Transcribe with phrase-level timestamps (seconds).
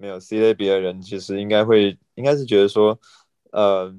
[0.00, 2.98] 没有 C 类别的人，其实应该会，应该是觉得说，
[3.52, 3.94] 呃，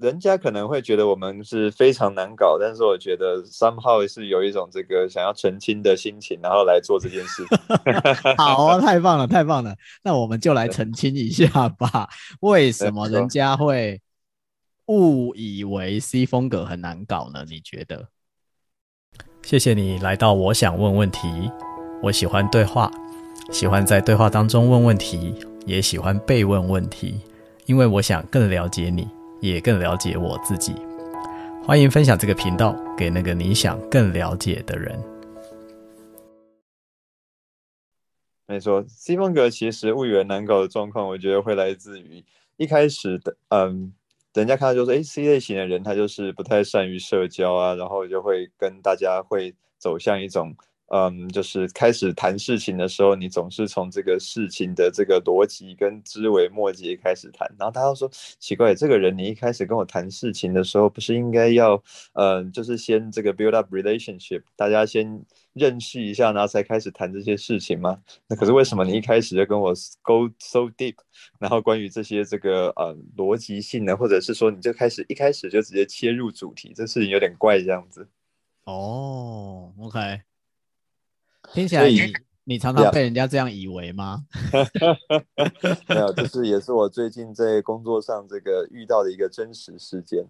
[0.00, 7.44] 人家可能会觉得我们是非常难搞，但是我觉得 somehow 是有一种这个想要澄清的心情，然后来做这件事。
[8.38, 12.08] 好啊，太棒了，太棒了，那我们就来澄清一下吧，
[12.40, 14.00] 为什么人家会
[14.86, 17.44] 误以为 C 风格很难搞呢？
[17.46, 18.08] 你觉得？
[19.42, 21.28] 谢谢你来到我想问问题，
[22.02, 22.90] 我喜欢对话。
[23.50, 25.34] 喜欢在对话当中问问题，
[25.66, 27.20] 也喜欢被问问题，
[27.66, 29.08] 因为我想更了解你，
[29.40, 30.72] 也更了解我自己。
[31.64, 34.96] 欢迎分享这个频道给那个你想更了解的人。
[38.46, 42.24] 没错，C 风格其实误以为难搞的状况，我觉得会来自于
[42.56, 43.92] 一开始的，嗯，
[44.32, 50.54] 人家看到就说，哎，C 类型的人他就是不太善于社交啊，然后就会跟大家会走向一种。
[50.90, 61.80] 嗯，就是开始谈事情的时候，你总是从这个事情的这个逻辑跟枝微末节开始谈，然后他又说奇怪，这个人你一开始跟我谈事情的时候，不是应该要，
[62.14, 68.02] 嗯，就是先这个 build up relationship，大家先认识一下，然后才开始谈这些事情吗？
[68.26, 70.96] 那可是为什么你一开始就跟我 go so deep，
[71.38, 78.08] 然后关于这些这个呃逻辑性的，或者是说你就开始一开始就直接切入主题，这事情有点怪这样子。
[78.64, 80.29] 哦，OK。
[81.52, 81.98] 听起来你
[82.44, 84.24] 你常常被人家这样以为吗？
[85.88, 90.24] 没有，就是也是我最近在工作上这个遇到的一个真实事件。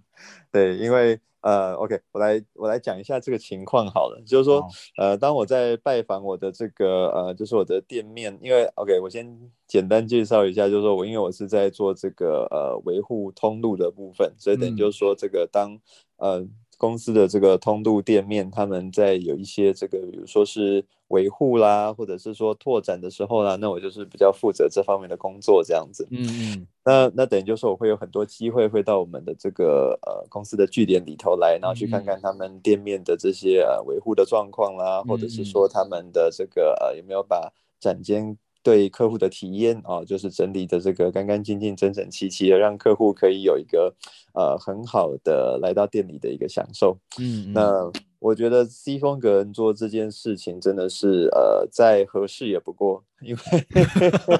[0.51, 4.67] 对，因为呃，OK，我来我来讲一下这个情况好了，就是说
[4.99, 15.79] 呃，当我在拜访我的这个呃，就是我的店面，因为 OK，我先简单介绍一下，就是说我因为我是在做这个呃维护通路的部分，所以等于就是说这个当
[16.17, 16.47] 呃。
[16.81, 26.09] 公司的这个通路店面，他们在有一些这个，比如说是维护啦，或者是说拓展的时候啦，那我就是比较负责这方面的工作，这样子。
[26.11, 26.67] 嗯嗯。
[26.83, 38.39] 那那等于就是我会有很多机会会到我们的这个呃公司的据点里头来，然后去看看他们店面的这些呃维护的状况啦，或者是说他们的这个呃有没有把展间。
[38.63, 43.95] 对客户的体验啊，就是整理的这个干干净净、整整齐齐的，让客户可以有一个
[44.35, 46.99] 呃很好的来到店里的一个享受。
[47.19, 53.41] 嗯，嗯，那我觉得 C 风格人做这件事情真的是呃再合适也不过，因为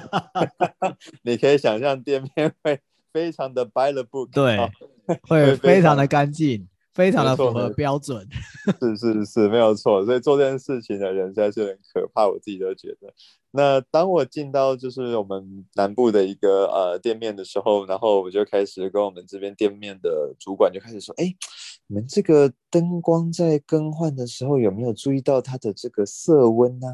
[1.23, 2.79] 你可以想象店面会
[3.11, 4.69] 非常的 by the book，对，啊、
[5.27, 6.67] 会非常的干净。
[6.93, 8.27] 非常的符合标准，
[8.81, 10.05] 是是是，没有错。
[10.05, 13.13] 所以做这件事情的人实在是很可怕，我自己都觉得。
[13.51, 21.35] 那当我进到就是我们南部的一个呃店面的时候，然后我就开始跟我们这边店面的主管就开始说：“哎，
[21.87, 26.87] 你们这个灯光在更换的时候有没有注意到它的这个色温呢？”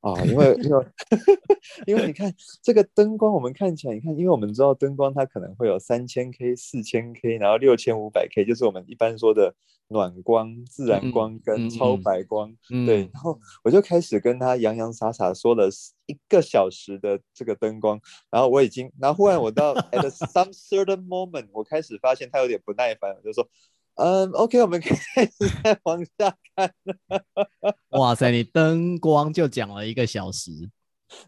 [0.00, 0.86] 啊，因为因为
[1.86, 9.54] 因为你看这个灯光，我们看起来，你看，因为我们知道灯光它可能会有三千 K、四千 K，然后六千五百 K，就是我们一般说的
[9.92, 12.52] 暖光、自然光跟超白光。
[12.68, 15.68] 对，然后我就开始跟他洋洋洒洒说了
[16.06, 23.46] 一个小时的这个灯光，然后我已经，然后忽然我到 at some certain moment，我开始发现他有点不耐烦，我就说。
[23.96, 25.26] 嗯，OK，我们 可以
[25.62, 26.72] 再往下看。
[27.92, 30.50] 哇塞，你灯光就讲了一个小时。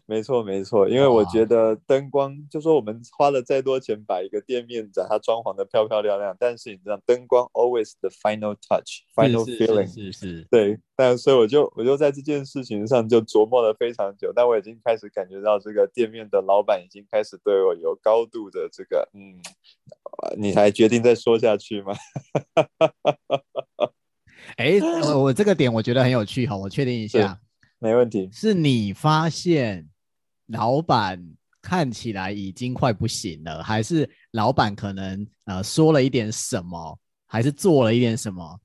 [0.05, 10.79] 没错，没错，因为我觉得灯光，就说我们花了再多钱把一个店面把它装潢的漂漂亮亮，但是你知道，灯光 always the final touch，final feeling，是是，是，是，对。
[10.97, 19.41] 但所以我就我就在这件事情上就琢磨了非常久，但我已经开始感觉到这个店面的老板已经开始对我有高度的这个，嗯，
[20.37, 21.93] 你还决定再说下去吗？
[24.55, 24.79] 哎，
[25.17, 27.41] 我这个点我觉得很有趣哈，我确定一下。
[27.85, 29.87] 没问题，是你发现
[30.47, 31.23] 老板
[31.61, 38.59] 看起来已经快不行了，还是老板可能呃说了一点什么，还是做了一点什么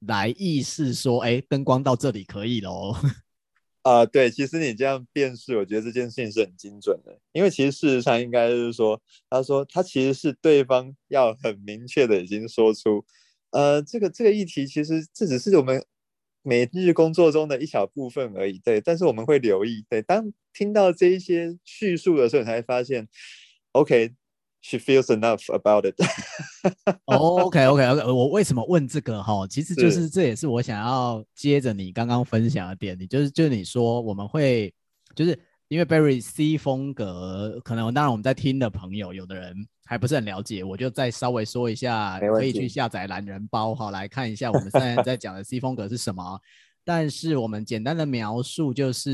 [0.00, 2.94] 来意识说，哎，灯光到这里可以喽？
[3.80, 9.00] 啊、呃，对，其实你这样辨识，我觉得这件事情是很精准的，因为其实事实上应该是说，
[9.30, 13.02] 他说他其实是对方要很明确的已经说出，
[13.52, 15.82] 呃，这个这个议题其实这只是我们。
[16.42, 23.06] 每日工作中的一小部分而已，对，但是我们会留意，对，当听到这一些叙述的时候，你才发现
[23.72, 25.94] ，OK，she feels enough about it。
[27.06, 29.46] 哦，OK，OK，OK，我为什么问这个哈？
[29.48, 34.72] 其实就是这也是我想要接着你刚刚分享的点，你就是就是你说我们会
[35.14, 35.38] 就是。
[35.70, 46.40] 因为 Barry C 风格，可能当然我们在听的朋友，有的人还不是很了解，我就再稍微说一下，可以去下载懒人包，哈来看一下我们现在在讲的 C 风格是什么。
[46.84, 49.12] 但是我们简单的描述就是，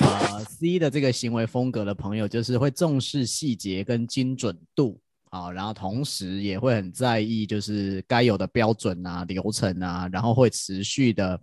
[0.00, 11.40] 呃 C 的这个行为风格的朋友，就是会重视细节跟精准度啊，然后同时也会很在意就是该有的标准啊、流程啊，然后会持续的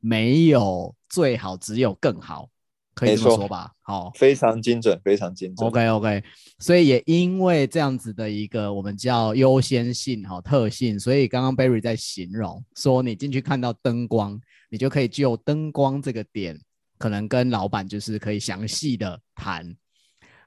[0.00, 2.50] 没有最好，只有更好。
[2.96, 5.68] 可以这么说吧，好，非常精准，非常精准。
[5.68, 6.24] OK OK，
[6.58, 14.40] 所以也因为这样子的一个我们叫优先性哈特性，所以刚刚 Barry 在形容说，你进去看到灯光，
[14.70, 16.58] 你就可以就灯光这个点，
[16.96, 19.76] 可能跟老板就是可以详细的谈。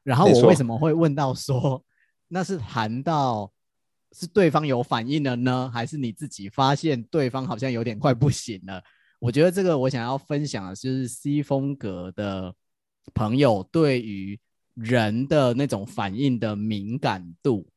[0.01, 1.83] 然后我为什么会问到说，
[2.29, 3.51] 那是谈到
[4.13, 8.81] 是对方有反应了呢，还是你自己发现对方好像有点快不行了？
[9.19, 12.55] 我觉得这个我想要分享的就是 C 风格的
[13.13, 14.39] 朋友对于
[14.75, 17.67] 人的那种反应的敏感度，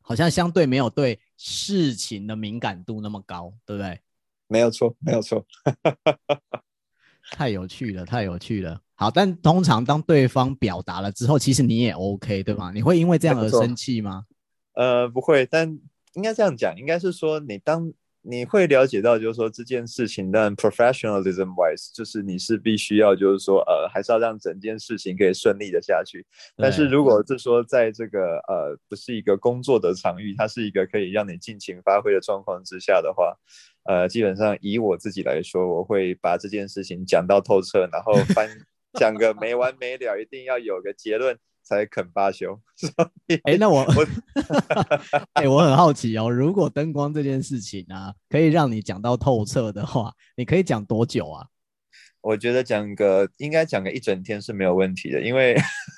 [0.00, 4.00] 好像相对没有对事情的敏感度那么高，对不对？
[4.48, 5.44] 没有错，没有错。
[7.32, 8.80] 太有趣了，太有趣了。
[8.94, 12.72] 好，但通常当对方表达了之后，其实你也 OK，对吗？
[12.72, 14.24] 你会因为这样而生气吗？
[14.72, 15.78] 呃，不会，但
[16.14, 17.92] 应该这样讲，应该是说你当。
[18.28, 26.26] 你会了解到，就是说这件事情，但 professionalism wise，就是你是必须要，就是说，呃，还是要让整件事情可以顺利的下去。
[26.56, 33.36] 但是如果是说在这个呃不是一个工作的场域，它是一个可以让你尽情发挥的状况之下的话，
[33.84, 38.48] 呃，基本上以我自己来说，我会把这件事情讲到透彻，然后翻
[38.98, 41.38] 讲个没完没了，一定要有个结论。
[41.66, 42.58] 才肯罢休。
[43.42, 44.06] 哎、欸，那我我
[45.34, 46.30] 哎、欸，我很好奇哦。
[46.30, 51.48] 如果灯光这件事情啊，可以让你讲到透彻的话，你可以讲多久啊？
[52.20, 55.56] 我觉得讲个应该讲个一整天是没有问题的，因为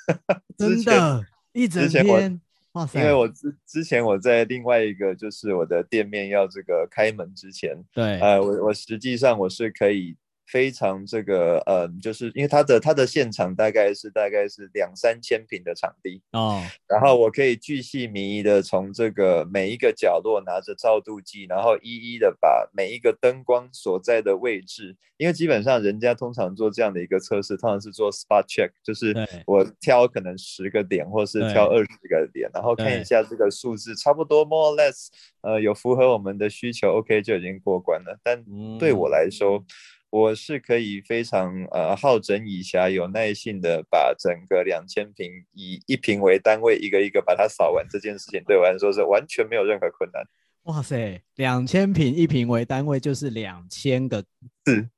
[0.56, 2.41] 真的，一整天。
[2.73, 3.00] 哇塞！
[3.00, 10.17] 因为我之之前我在另外一个就是我的店面要这个开门之前，对，呃，我我实际上我是可以。
[10.50, 29.15] 非常这个，嗯，就是因为他的他的现场大概是大概是两三千平的场地哦，然后我可以巨细靡遗的从这个每一个角落拿着照度计，然后一一的把每一个灯光所在的位置，因为基本上人家通常做这样的一个测试，通常是做 spot check，就是
[29.47, 35.09] 我挑可能十个点或是挑二十个点，然后看一下这个数字差不多 more or less，
[35.43, 38.19] 呃，有符合我们的需求，OK 就已经过关了。
[38.25, 38.43] 但
[38.79, 39.65] 对我来说，嗯
[40.10, 47.87] 我是可以非常呃好整以暇、有耐性的把整个两千平以一平为单位，一个一个把它扫完。
[47.90, 50.22] 这件事情对我来说是完全没有任何困难。
[50.62, 54.22] 哇塞，两千平一平为单位就是两千个
[54.64, 54.88] 字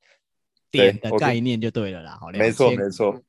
[0.71, 2.17] 点的概念就对了啦。
[2.21, 3.21] 好，没错没错。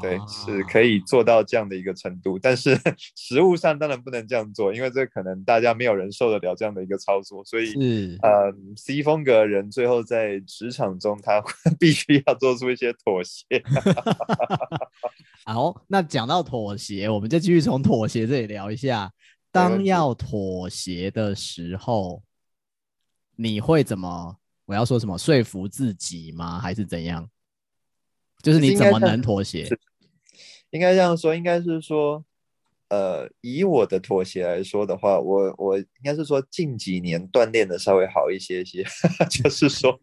[0.00, 2.74] 对，是可以做到这样的一个程度，但是
[3.14, 11.42] 实物上当然不能这样做，因为这可能大家没有人受得了这样的一个操作，所以，是呃，C 风格人最后在职场中，他
[11.78, 13.44] 必须要做出一些妥协。
[15.44, 19.12] 好，那讲到妥协，我们就继续从妥协这里聊一下。
[19.52, 22.22] 当要妥协的时候，
[23.36, 24.36] 你会怎么？
[24.64, 25.16] 我要说什么？
[25.16, 26.58] 说服自己吗？
[26.58, 27.28] 还是怎样？
[28.42, 29.68] 就是你怎么能妥协？
[30.70, 32.24] 应该这样说，应该是说，
[32.88, 38.84] 呃，以我的妥协来说的话，我我应该是说近几年锻炼的稍微好一些些，
[39.30, 40.00] 就是说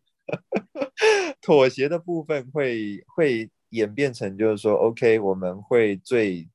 [1.42, 6.48] 妥协的部分会会演变成就是说，OK，我们会最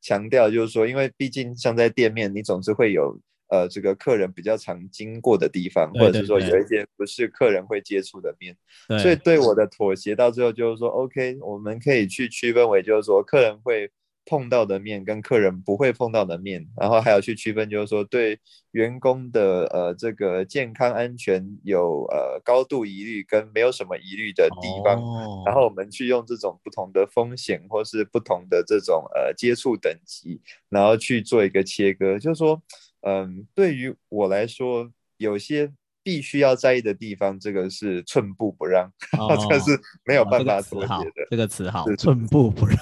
[0.00, 3.20] 强调就是说，因为毕竟像在店面，你总是会有。
[3.50, 8.96] 呃，这个客人比较常经过的地方，或者是说有一些不是客人会接触的面，对。
[8.96, 13.90] 对对，所以对我的妥协到最后就是说，OK，我们可以去区分为就是说客人会
[14.24, 18.38] 碰到的面跟客人不会碰到的面，然后还有去区分就是说对
[18.70, 32.62] 员工的呃这个健康安全有呃高度疑虑跟没有什么疑虑的地方，哦，然后我们去用这种不同的风险或是不同的这种呃接触等级，然后去做一个切割，就是说。
[33.02, 41.26] 嗯，对于我来说，有些必须要在意的地方，这个是寸步不让， 哦、这个是没有办法妥协的。
[41.30, 42.76] 这个词好，寸步不让。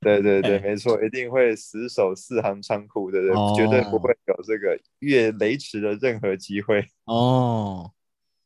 [0.00, 6.84] 对对对，没错，一定会死守四行仓库对对，哦，绝对不会有这个越雷池的任何机会。
[7.04, 7.90] 哦，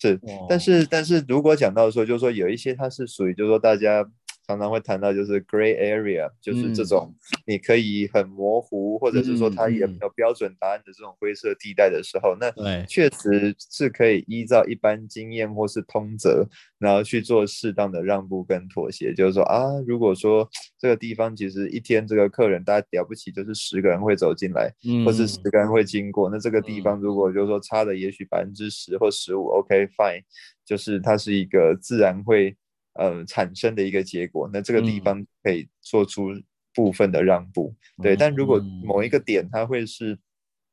[0.00, 4.04] 是，但是但是如果讲到说，就是说有一些它是属于，就是说大家。
[4.46, 7.14] 常常会谈到就是 gray area，就是这种
[7.46, 16.46] 你可以很模糊，嗯、或者是说它也没有标准答案的这种灰色地带的时候，那确实是可以依照一般经验或是通则，
[16.78, 19.14] 然后去做适当的让步跟妥协。
[19.14, 20.46] 就是说啊，如果说
[20.78, 24.70] 这个地方其实一天这个客人大家了不起就是十个人会走进来，
[25.06, 30.22] 或是十个人会经过，那这个地方如果就是说差的也许百分之十或十五，OK fine，
[30.66, 32.54] 就是它是一个自然会。
[32.94, 34.48] 呃产生的一个结果。
[34.52, 36.30] 那这个地方可以做出
[36.74, 38.16] 部分的让步，嗯、对。
[38.16, 40.18] 但如果某一个点它会是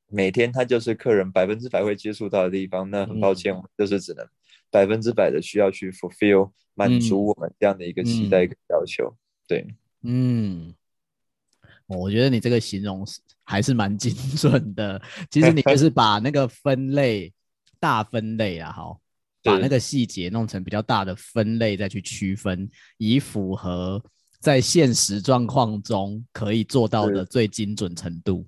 [0.07, 4.25] 每天它就是客人百分之百会接触到的地方，那很抱歉，我们就是只能
[4.69, 9.07] 百分之百的需要去 fulfill 满足我们这样的一个期待跟要求。
[9.07, 9.67] 嗯、对，
[10.03, 10.75] 嗯。
[11.87, 13.05] 我觉得你这个形容
[13.43, 15.01] 还是蛮精准的。
[15.29, 17.33] 其实你就是把那个分类
[17.81, 19.00] 大分类啊，好，
[19.43, 24.03] 把那个细节弄成比较大的分类，再去区分，以符合
[24.39, 28.45] 在现实状况中可以做到的最精准程度。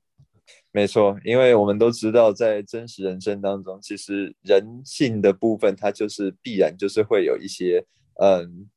[0.71, 7.85] 没错，因为我们都知道，在真实人生当中，其实人性的部分，它就是必然就是会有一些
[8.21, 8.69] 嗯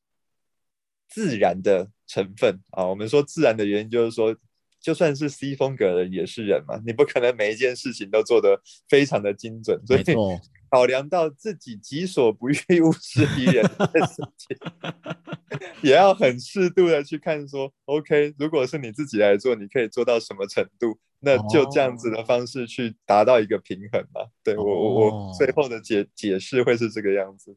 [1.08, 2.86] 自然的成分啊。
[2.86, 4.36] 我们说自然的原因，就是说。
[4.78, 10.02] 就算是 C 风格的也是人嘛，你不可能每一件事情都做得非常的精准，所以
[10.70, 14.56] 考量到自己己所不欲，勿施于人的事情，
[15.82, 20.98] 也要很适度的去看说，OK，如果是你自己来做，你可以做到什么程度？
[21.20, 24.20] 那就这样子的方式去达到一个平衡嘛。
[24.22, 27.56] 哦、对我我我最后的解解释会是这个样子。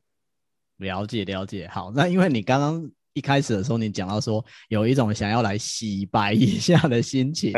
[0.78, 2.92] 了解了解，好，那因为你刚刚。
[3.14, 7.52] 一开始的时候，你讲到说有一种想要来洗白一下的心情，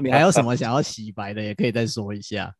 [0.00, 2.54] 你还有什么想要洗白的，也可以再说一下。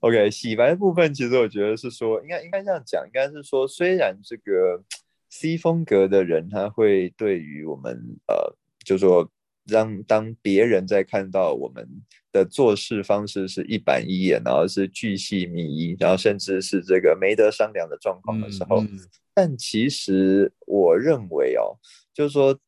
[0.00, 4.82] OK，洗白的部分，其实我觉得是说，应该应该这样讲，应该是说，虽然这个
[5.30, 7.92] C 风格的人，他会对于我们，
[8.26, 9.30] 呃，就说
[9.66, 11.88] 让当别人在看到我们
[12.32, 18.80] 的做事方式是一板一眼，然后是巨细靡遗，然后甚至是这个没得商量的状况的时候。
[18.82, 18.98] 嗯嗯
[19.38, 21.76] 但其实我认为哦，
[22.14, 22.58] 就是说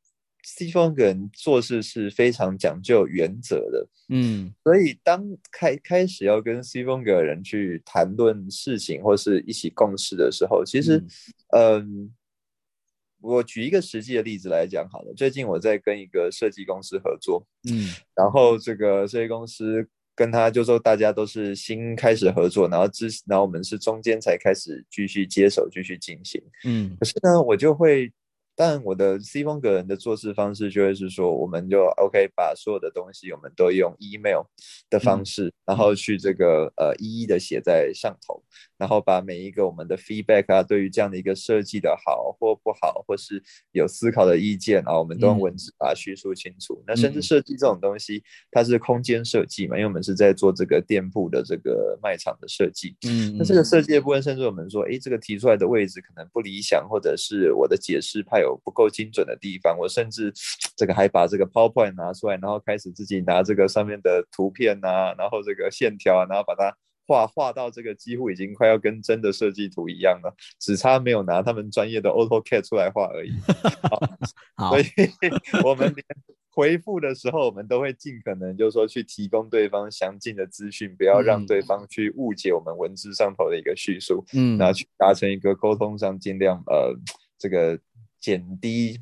[0.72, 11.02] 风格人做事是非常讲究原则的，嗯，所以当开开始要跟西方格人去谈论事情或是一起共事的时候，其实，
[11.48, 12.14] 嗯，嗯，
[13.20, 15.12] 我举一个实际的例子来讲好了。
[15.14, 19.88] 最近我在跟一个设计公司合作，嗯，然后这个设计公司。
[20.18, 26.42] 跟他就说，大家都是新开始合作，然后之，然后我们是中间才开始继续接手，继续进行。
[26.64, 28.12] 嗯，可是呢，我就会。
[28.58, 34.42] 但我的 C 风格人的做事方式就会是说，我们就 OK 把所有的东西，我们都用 email
[34.90, 35.94] 的方式，嗯、然后。
[35.94, 38.42] 去这个呃一一的写在上头，
[38.78, 43.42] 然后把每一个我们的 feedback 啊，对于这样的一个设计的好或不好，或是
[43.72, 46.74] 有思考的意见啊，我们都用文字把它叙述清楚。
[46.80, 52.96] 嗯、那甚至设计这种东西，它是空间设计嘛，因为我们是在做这个店铺的这个卖场的设计。
[53.06, 58.48] 嗯，那这个设计的部分，甚至我们说，哎，这个提出来的位置可能不理想，或者是我的解释怕有。
[58.48, 60.32] 有不够精准的地方，我甚至
[60.74, 66.74] 这个还把这个 PowerPoint 拿出来，然后开始自己拿这个上面的图片啊，然后这个线条啊，然后把它
[67.08, 73.32] 画画到这个几乎已经快要跟真的设计图一样了，只差没有拿他们专业的 AutoCAD 出来画而已。
[74.54, 74.84] 好， 所以
[75.64, 76.04] 我们连
[76.50, 86.94] 回复的时候，我们都会尽可能就是说去提供对方详尽的资讯，不要让对方去误解我们文字上头的一个叙述，嗯，然后去达成一个沟通上尽量呃
[87.38, 87.78] 这个。
[88.20, 89.00] 减低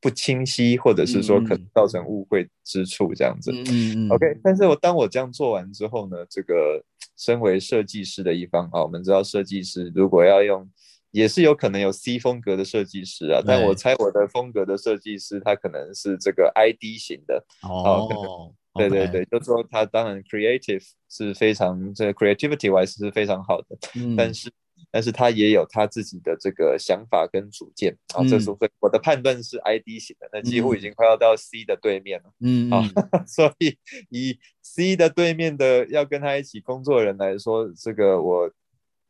[0.00, 3.50] 不清晰，或者是说可能造成误会之处，这样子。
[3.52, 4.10] 嗯嗯。
[4.10, 6.84] OK，但是我当我这样做完之后呢，这个
[7.16, 10.68] 身为设计师的一方啊，我们知道设计师如果要用，
[11.10, 13.40] 也是有可能有 C 风格的设计师啊。
[13.44, 17.44] 但我猜我的风格的设计师，他可能是这个 ID 型的。
[17.62, 18.52] 哦。
[18.74, 23.76] 对对对，就是说他当然 creative 是非常这个 creativity wise 是非常好的，
[24.16, 24.50] 但是。
[24.90, 28.50] 但是他也有他自己的这个想法跟主见啊，这是
[28.80, 32.82] 我的判断是 ID 型的，那几乎已经快要到 C 的对面了，嗯啊，
[33.26, 33.76] 所以
[34.10, 38.50] 以 C 的对面的要跟他一起工作的人来说，这个我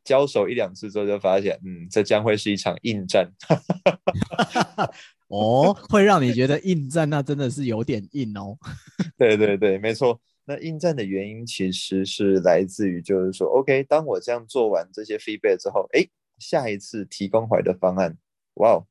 [0.04, 3.30] 交手一两次之后就发现，嗯，这将会是一场硬战。
[5.28, 8.56] 哦，会让你觉得硬战，那真的是有点硬哦。
[9.18, 10.21] 对对对，没错。
[10.49, 16.07] 那应战的原因其实是来自于，就是说，OK，当我这样做完这些 feedback 之后，哎，
[16.38, 18.17] 下一次提供回来的方案，
[18.55, 18.87] 哇哦，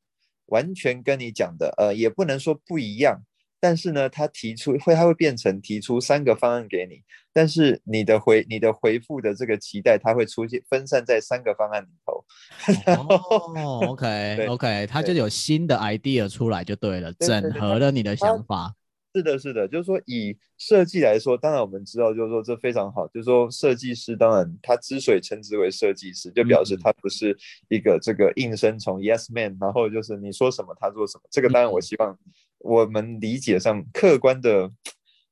[0.47, 3.23] 完全跟你讲的，呃，也不能说不一样，
[3.59, 12.25] 但是呢，他提出会，他会变成提出三个方案给你，但是你的回你的回复的这个期待，它会出现分散在三个方案里头。
[13.55, 18.75] 哦，OK OK，他就有新的 idea 出来就对了，对对对，整合了你的想法。
[19.15, 27.33] 是的，是的，就是说以设计来说，当然我们知道，就是说这非常好，就是说设计师，当然他之所以称之为设计师，就表示他不是
[27.69, 31.23] 一个这个应声虫 yes man，然后就是你说什么他做什么。
[31.31, 32.17] 这个当然我希望
[32.59, 34.69] 我们理解上客观的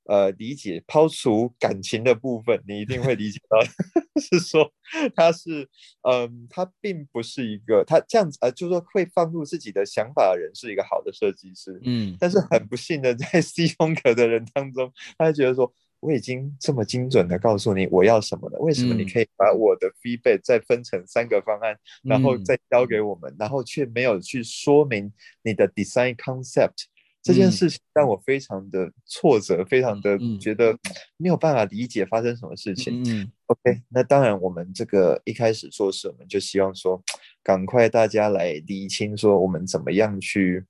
[0.06, 3.60] 呃理解，抛除感情的部分，你一定会理解到，
[4.22, 4.72] 是说
[5.16, 5.68] 他是
[6.02, 15.74] 嗯，他并不是一个他这样子呃，就是说会放入自己的想法的人是一个好的设计师，嗯，但是很不幸的，在 C 风格的人当中，他就觉得说。
[16.04, 25.10] 我已经这么精准的告诉你我要什么了，为什么你可以把我的 feedback 再分成三个方案，嗯、然后再交给我们，嗯、然后却没有去说明
[25.44, 26.92] 你的 design concept、嗯、
[27.24, 30.78] 这件事情，让我非常的挫折，非常的觉得
[31.18, 33.02] 没有办法理解发生什么事情。
[33.06, 37.02] 嗯，OK，那当然我们这个一开始做事，我们就希望说，
[37.42, 40.66] 赶快大家来理清，说我们怎么样去。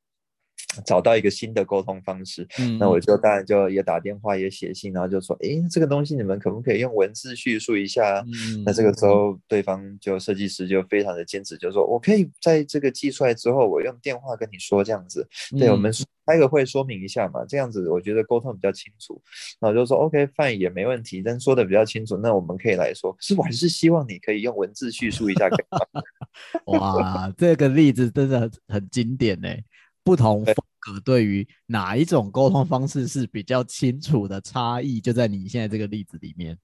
[0.85, 8.23] 找到一个新的沟通方式，嗯，那我就当然就也打电话也写信，然后就说，哎，这个东西你们可不可以用文字叙述一下？
[8.27, 15.27] 嗯，那这个时候对方就设计师就非常的坚持，就说我可以在这个寄出来之后，我用电话跟你说这样子，
[15.57, 15.91] 对，我们
[16.25, 19.21] 开个会说明一下嘛，这样子我觉得沟通比较清楚。
[19.59, 25.49] 然后就说 OK fine 也没问题，但说的比较清楚，那我们可以来说，可是我还是希望你可以用文字叙述一下。
[26.65, 29.49] 哇，这个例子真的很很经典呢。
[30.03, 36.57] 不同风格对于哪一种沟通方式是比较清楚的差异，就在你现在这个例子里面。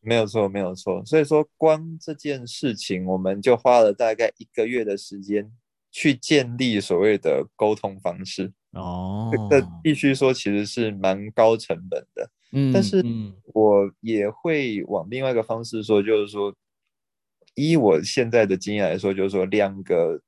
[0.00, 1.04] 没有错，没有错。
[1.04, 5.52] 所以说，光这件事情，我们就花了大概一个月的时间
[5.90, 8.52] 去建立所谓的沟通方式。
[8.70, 12.30] 哦，这必须说其实是蛮高成本的。
[12.52, 13.04] 嗯，但是
[13.52, 16.54] 我也会往另外一个方式说，就是说，
[17.54, 20.22] 以我现在的经验来说，就是说两个。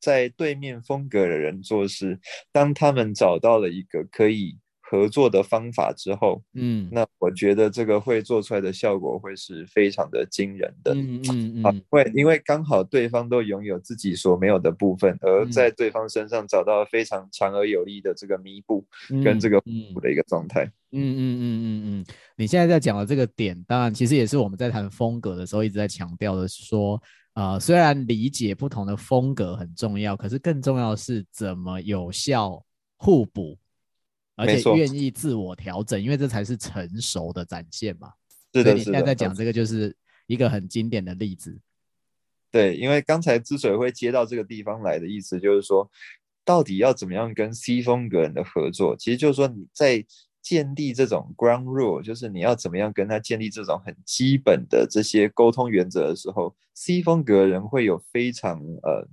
[0.00, 2.18] 在对面风格的人做事，
[2.52, 11.20] 当他们找到了一个可以合作的方法之后，嗯，那我觉得这个会做出来的效果会是非常的惊人的，嗯。
[11.28, 18.82] 嗯嗯，会因为刚好对方都拥有自己所没有的部分，而在对方身上找到了非常强而有力的这个弥补
[19.22, 22.04] 跟这个互补的一个状态，嗯嗯嗯嗯嗯，
[22.36, 26.98] 你现在在讲的这个点，当然其实也是我们在谈风格的时候一直在强调的，说。
[27.38, 32.60] 呃，虽然理解不同的风格很重要，可是更重要的是怎么有效
[32.96, 33.56] 互补，
[34.34, 38.10] 而且愿意自我调整，因为这才是成熟的展现嘛。
[38.52, 41.56] 是的，现在在讲这个就是一个很经典的例子。
[42.50, 45.88] 对，因为刚才之所以会接到这个地方来的意思，就是说
[46.44, 50.04] 到底要怎么样跟 C 风格人的合作，其实就是说你在。
[50.42, 59.06] 建立这种 ground rule，就是你要怎么样跟他建立这种很基本的这些沟通原则的时候，C 风格人会有非常呃，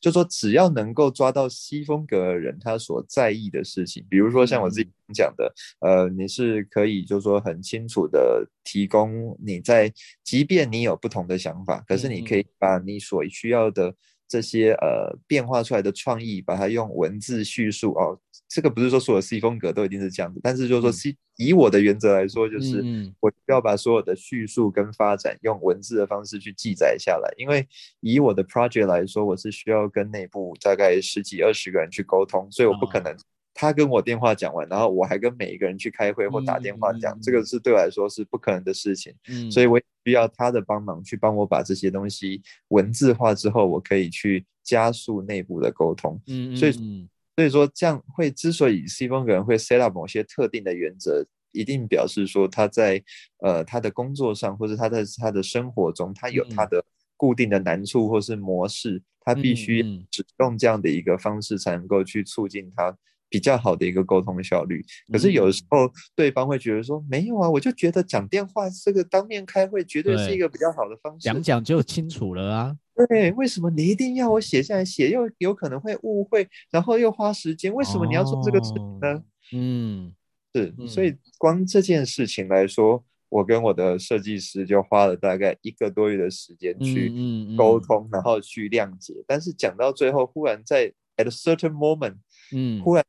[0.00, 9.90] 就说只要能够抓到 C 风格的人他所在意的事情，比如说像我自己讲的，呃，你是可以就是说很清楚的提供你在，
[10.22, 13.94] 即便你有不同的想法，可是你可以把你所需要的
[14.28, 18.18] 这些呃变化出来的创意，把它用文字叙述哦。
[18.54, 22.84] 这个不是说所有 C 风格都一定是这样子，但是就是说 C 以我的原则来说，就是
[23.18, 27.66] 我需要把所有的叙述跟发展用文字的方式去记载下来，因为
[28.00, 33.16] 以我的 project 来说，我是需要跟内部大概十几二十个人去沟通，所以我不可能
[33.54, 39.14] 他跟我电话讲完，然后我还跟每一个人去开会或打电话讲，这个是对我来说是不可能的事情，
[39.50, 46.20] 所以我需要他的帮忙去帮我把这些东西文字化之后，我可以去加速内部的沟通，
[46.54, 47.08] 所以。
[47.34, 53.02] 所以说，这样会之所以西风格人会 set up 某些特定的原则，一定表示说他在
[53.38, 56.84] 呃他的工作上，或者他在他的生活中，他有他的
[57.16, 62.96] 固定的难处或是模式，嗯、他必须只用这样的一个方式，才能够去促进他
[63.32, 64.84] 比较好的一个沟通效率。
[65.10, 72.76] 可是有时候对方会觉得说，没有啊，我就觉得讲电话这个当面开会绝对是一个比较好的方式，讲讲就清楚了啊。
[73.08, 74.84] 对，为什么你一定要我写下来？
[74.84, 77.72] 写又有可能会误会，然后又花时间。
[77.72, 79.14] 为什么你要做这个事情呢？
[79.14, 80.12] 哦、嗯，
[80.54, 87.08] 是，所以光这件事情来说，我跟我的设计师就花了大概一个多月的时间去
[87.56, 89.14] 沟通，嗯嗯嗯、然后去谅解。
[89.26, 92.16] 但是讲到最后，忽然在 at a certain moment，
[92.54, 93.02] 嗯，忽然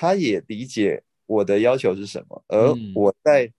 [0.00, 3.52] 他也理解我的要求是什么，而我在、嗯、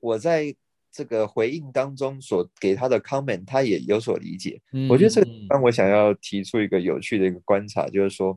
[0.00, 0.54] 我在。
[0.90, 4.60] 这个回应当中所给他的 comment，他也有所理解。
[4.72, 8.36] 嗯、我觉得这个让我想要提出一个有趣的一个观察，嗯、就是说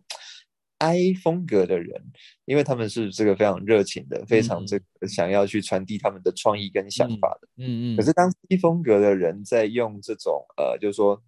[0.78, 2.12] ，I 风格的人，
[2.46, 7.48] 因为他们是这个非常热情的，嗯、非常这个想要去传递他们的创意跟想法的。
[7.58, 7.98] 嗯嗯。
[7.98, 11.20] 可是当 C 风格的人在用这种呃，就是说，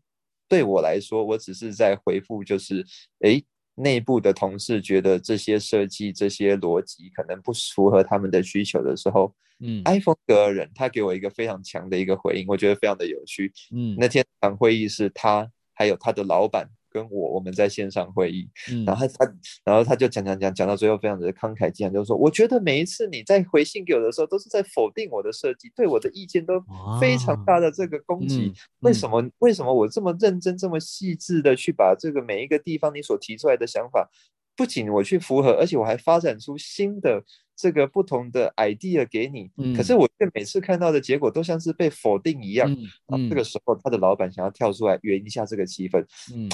[0.48, 2.86] 对我来说，我只是在回复，就是
[3.22, 3.43] 诶。
[3.75, 13.51] 内部的同事觉得这些设计、这些逻辑可能不符合他们的需求的时候，嗯，iPhone 的人他给我一个非常强的一个回应，我觉得非常的有趣。
[13.71, 19.34] 嗯，那天场会议是他还有他的老板跟我我们在线上会议，嗯、然后他他
[19.65, 26.63] 然后他就讲讲讲讲到最后非常的慷慨激昂，就是说我觉得每一次你在回信给我的时候，都是在否定我的设计，对我的意见都
[27.01, 28.45] 非常大的这个攻击。
[28.45, 34.08] 嗯、为什么为什么我这么认真这么细致的去把这个每一个地方你所提出来的想法，
[34.56, 37.23] 不仅我去符合，而且我还发展出新的。
[37.56, 42.69] 这个不同的 idea 给你，嗯、可是我却每次看到的结果都像是被否定一样。
[42.73, 42.79] 嗯
[43.13, 46.03] 嗯、这个时候，他的老板想要跳出来圆一下这个气氛。
[46.34, 46.49] 嗯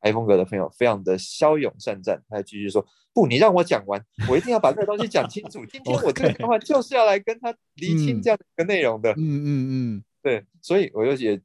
[0.00, 5.64] ，I 风格的朋友非常的骁勇善战，他继续说：“不，你让我讲完，我一定要把这个东西讲清楚。
[5.66, 11.40] 今天我这个 电话就是要来跟他厘清这样的一个内容的。”嗯嗯嗯，对，所以我就也。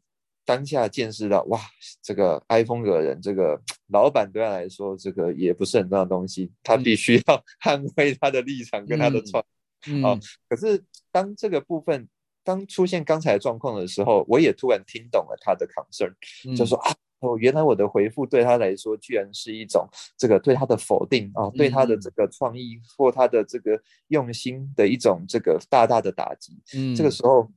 [0.46, 1.58] 当下见识到，哇，
[2.02, 3.58] 这个 I 风格的人，这个
[3.94, 9.42] 老板对他来说，这个也不是很重要的东西，他必须要捍卫他的立场跟他的创。
[9.88, 12.10] 嗯嗯、哦，可是当这个部分
[12.44, 16.14] 当出现刚才的状况的时候，我也突然听懂了他的 concern，、
[16.46, 26.60] 嗯、就说啊，哦，原来我的回复对他来说，居然是一种这个对他的否定啊、哦，对他的这个创意或他的这个用心的一种这个大大的打击。
[26.76, 27.50] 嗯，这个时候，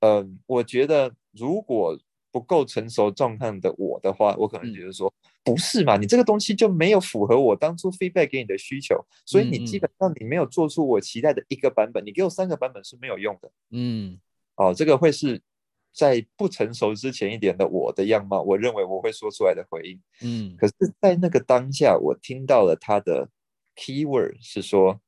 [0.00, 1.98] 嗯、呃，我觉得如果
[2.30, 5.12] 不够成熟状态的我的话，我可能觉得说，
[5.44, 5.96] 嗯、不是嘛？
[5.96, 13.50] 你这个东西就没有符合我当初 feedback 给你的需求，所以你基本上你没有做出我期待的一个版本，嗯、你给我三个版本是没有用的。
[13.70, 14.18] 嗯，
[14.56, 15.42] 哦，这个会是
[15.92, 20.00] 在不成熟之前一点的我的样貌，我认为我会说出来的回应。
[20.22, 23.28] 嗯，可是，在那个当下，我听到了他的
[23.76, 25.00] keyword 是说，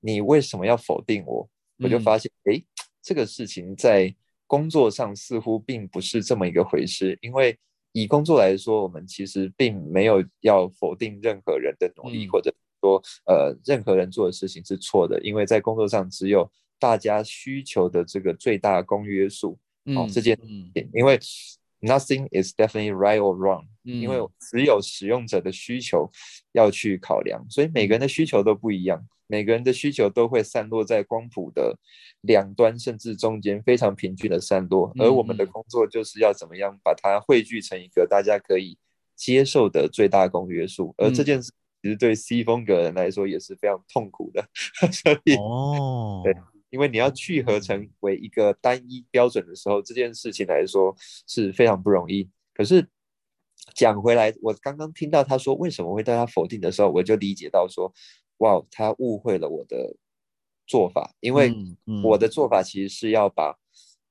[0.00, 1.48] 你为什么要否定我？
[1.78, 2.64] 我就发现，哎、嗯，
[3.02, 4.14] 这个事情在。
[4.48, 7.58] 工作上似乎并不是这么一个回事，因为
[7.92, 16.46] 以工作来说，我们其实并没有要否定任何人的努力，嗯、或者说呃任何人做的事情是错的，因为在工作上只有
[16.78, 19.58] 大家需求的这个最大公约数。
[19.84, 21.18] 嗯、哦，这件事情，嗯、因为
[21.80, 26.10] nothing is definitely right or wrong，、嗯、因为只有使用者的需求
[26.52, 29.06] 要去考量，所以每个人的需求都不一样。
[29.28, 31.78] 每个人的需求都会散落在光谱的
[32.20, 34.92] 两端，甚至中间非常平均的散落。
[34.98, 38.76] 而我们的工作就是要怎么样把它汇聚成一个大家可以
[39.16, 40.94] 接受的最大公约数。
[40.98, 44.46] 而这件事其实对 C 风格人来说也是非常痛苦的。
[44.92, 46.34] 所以，哦，对，
[46.72, 50.92] 因为你要聚合成为一个单一标准的时候，这件事情来说
[51.28, 52.28] 是非常不容易。
[52.52, 52.84] 可是
[53.74, 57.94] 讲回来，我刚刚听到他说为什么会对他否定的时候，我就理解到说。
[58.38, 59.94] 哇他误会了我的
[60.66, 61.54] 做法，因为
[62.02, 63.56] 我的做法其实是要把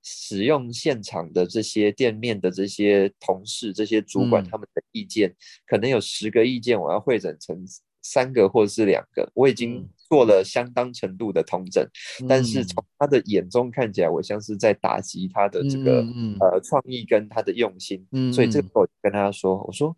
[0.02, 7.62] 使用现场的这些店面的这些同事、这些主管他们的意见，嗯、可能有十个意见，我要会诊成
[8.02, 9.30] 三个或是两个。
[9.34, 11.82] 我已经做了相当程度的通整，
[12.20, 16.06] 嗯、但是从他的眼中看起来，我像是在打击他的这个、
[16.42, 18.06] 呃创意跟他的用心。
[18.12, 19.96] 嗯、所以这个时候我就跟他说：“我说，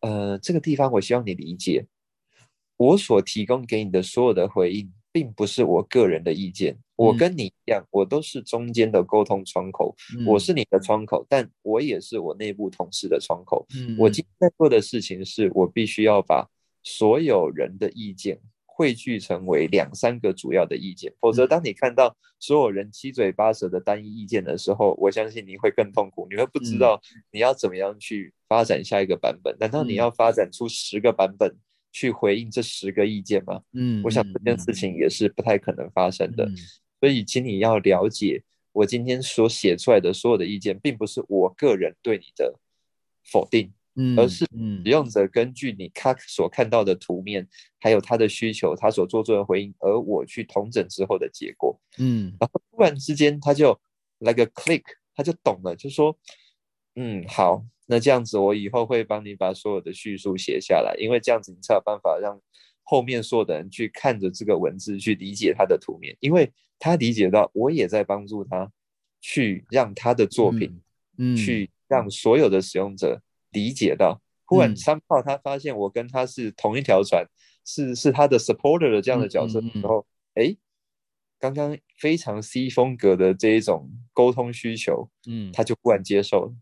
[0.00, 1.84] 呃，这个地方我希望你理解。”
[2.78, 6.78] 我所提供给你的所有的回应，并不是我个人的意见。
[6.96, 9.94] 我跟你一样，我都是中间的沟通窗口。
[10.18, 13.66] 嗯、我是你的窗口，但我也是我内部同事的窗口。
[13.76, 16.48] 嗯、我今天在做的事情是，我必须要把
[16.82, 18.40] 所有人的意见
[18.74, 21.12] 汇聚成为两三个主要的意见。
[21.20, 26.26] 否则，当你看到所有人七嘴八舌的单一意见的时候，我相信你会更痛苦。
[26.30, 29.56] 你会不知道你要怎么样去发展下一个版本。
[29.60, 31.56] 难道你要发展出十个版本？
[31.94, 33.60] 去回应这十个意见吗？
[33.74, 36.46] 嗯，我想这件事情也是不太可能发生的。
[36.46, 36.56] 嗯，
[36.98, 42.58] 所以，请你要了解，我今天所写出来的所有的意见，并不是我个人对你的
[43.30, 47.46] 否定，嗯，而是使用者根据你他所看到的图面，
[47.78, 51.78] 还有他的需求，他所做出的回应，而我去同整之后的结果。
[51.98, 53.78] 嗯，然后突然之间他就
[54.18, 54.82] 来个 click，
[55.14, 56.18] 他就懂了，就说，
[56.96, 57.64] 嗯，好。
[57.86, 62.40] 那这样子，我以后会帮你把所有的叙述写下来，因为这样子你才有办法让
[62.84, 68.70] 后面所有的人去看着这个文字去理解他的图面，因为他理解到我也在帮助他
[69.20, 70.80] 去让他的作品，
[71.18, 73.20] 嗯，去让所有的使用者
[73.52, 74.20] 理解到。
[74.44, 77.24] 忽然三炮他发现我跟他是同一条船，
[77.64, 80.54] 是是他的 supporter 的这样的角色的时候，哎，
[81.38, 86.52] 刚刚非常 C 风格的这一种沟通需求，嗯，他就忽然接受了。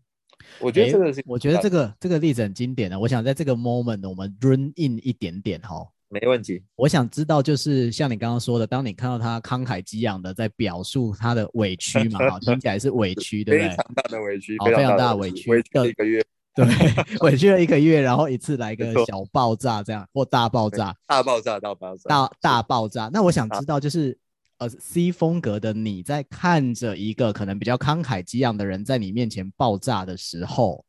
[0.59, 2.97] 我觉得这个是，我觉得这个这个例子很经典的。
[2.97, 6.63] 我想在这个 moment 我们 run in 一点点哈，没问题。
[6.75, 13.69] 我想知道就是像你刚刚说的，当你看到他慷慨激昂的在表述他的委屈嘛，哈， 听起来是委屈，对不对？
[13.69, 16.23] 非常大的委屈，非常大的委屈，委屈了一个月，
[16.55, 16.65] 对，
[17.21, 23.09] 委屈了一个月，然后一次来个小爆炸这样，或大爆炸，大爆炸，大爆炸，大大爆炸。
[23.11, 24.17] 那我想知道就是。
[24.61, 30.85] 呃，C 风格的你在看着一个可能比较慷慨激昂的人在你面前爆炸的时候，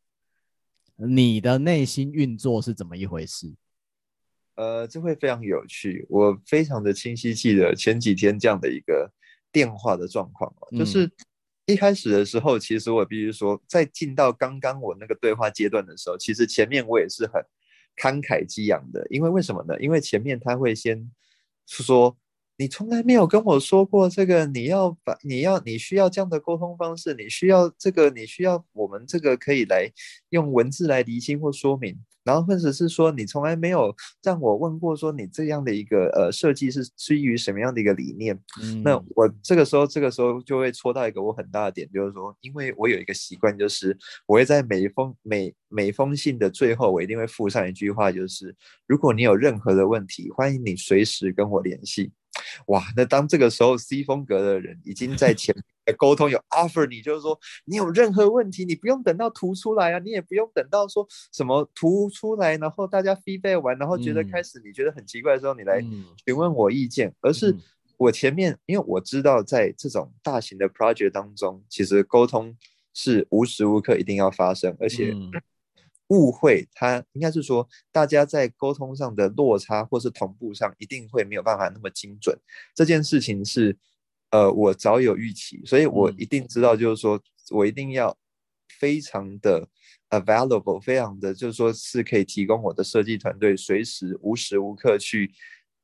[0.95, 3.51] 你的内心运作是怎么一回事？
[4.57, 6.05] 呃，这会非常有趣。
[6.07, 9.11] 我非常的清晰记得前几天这样的一个
[9.51, 11.11] 电话的状况，嗯、就是
[11.65, 17.41] 一开始的时候，其实我必须说，在进到刚刚我那个对话阶段的时候，其实前面我也是很
[17.97, 19.79] 慷慨激昂的，因为为什么呢？
[19.79, 21.11] 因为前面他会先
[21.65, 22.17] 说。
[22.55, 29.91] 你从来没有跟我说过这个，你要把你要你需要这样的沟通方式，你需要这个，你需要我们这个可以来
[30.29, 38.37] 用文字来厘清或说明，然后或者是说你从来没有让我问过说你这样的一个呃设计是基于什么样的一个理念。
[38.61, 48.55] 嗯，那我这个时候这个时候就会戳到一个我很大的点，就是说，因为我有一个习惯，就是我会在每一封每每封信的最后，我一定会附上一句话，就是
[48.87, 52.11] 如果你有任何的问题，欢迎你随时跟我联系。
[52.67, 55.63] 哇，那当这个时候 C 风格的人已经在前面
[55.97, 65.81] 沟通有 offer 你，就是说你有任何问题，你不用等到图出来啊，你也不用等到说什么图出来，然后大家 feedback 完，然后觉得开始你觉得很奇怪的时候，你来
[66.25, 67.55] 询问我意见，嗯、而是
[67.97, 72.55] 我前面，因为我知道在这种大型的 project 当中，其实沟通
[72.93, 75.11] 是无时无刻一定要发生，而且。
[75.11, 75.31] 嗯
[76.09, 82.37] 误会，它应该是说，大家在沟通上的落差或是同步上，一定会没有办法那么精准。
[82.75, 83.75] 这件事情是，
[84.33, 88.17] 呃，我早有预期，所以我一定知道，就是说我一定要
[88.79, 89.69] 非常的
[90.09, 95.31] available，非常的就是说是可以提供我的设计团队随时无时无刻去，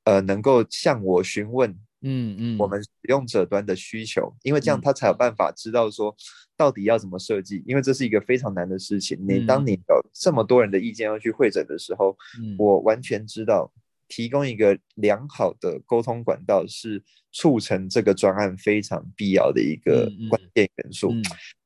[0.06, 1.70] 呃，能够向我询问。
[2.02, 6.16] 嗯嗯，我们使用者端的需求，因为这样他才有办法知道说
[6.56, 9.20] 到底要怎么设计，因为这是一个非常难的事情。
[9.28, 12.18] 你当你有这么多人的意见要去会诊的时候，
[12.58, 13.70] 我完全知道
[14.10, 21.14] 提供一个良好的沟通管道是促成这个专案非常必要的一个关键元素。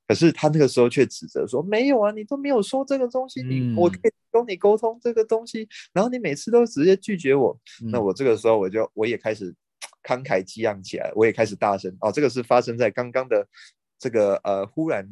[0.07, 7.59] 可是他那个时候却指责说：“没有啊，你都没有说这个东西，你我可以跟你沟通这个东西，然后你每次都直接拒绝我。”
[7.91, 9.51] 那我这个时候我就我也开始。
[10.05, 12.11] 慷慨激昂起来，我也开始大声哦。
[12.11, 13.47] 这个是发生在刚刚的
[13.97, 15.09] 这个呃，忽然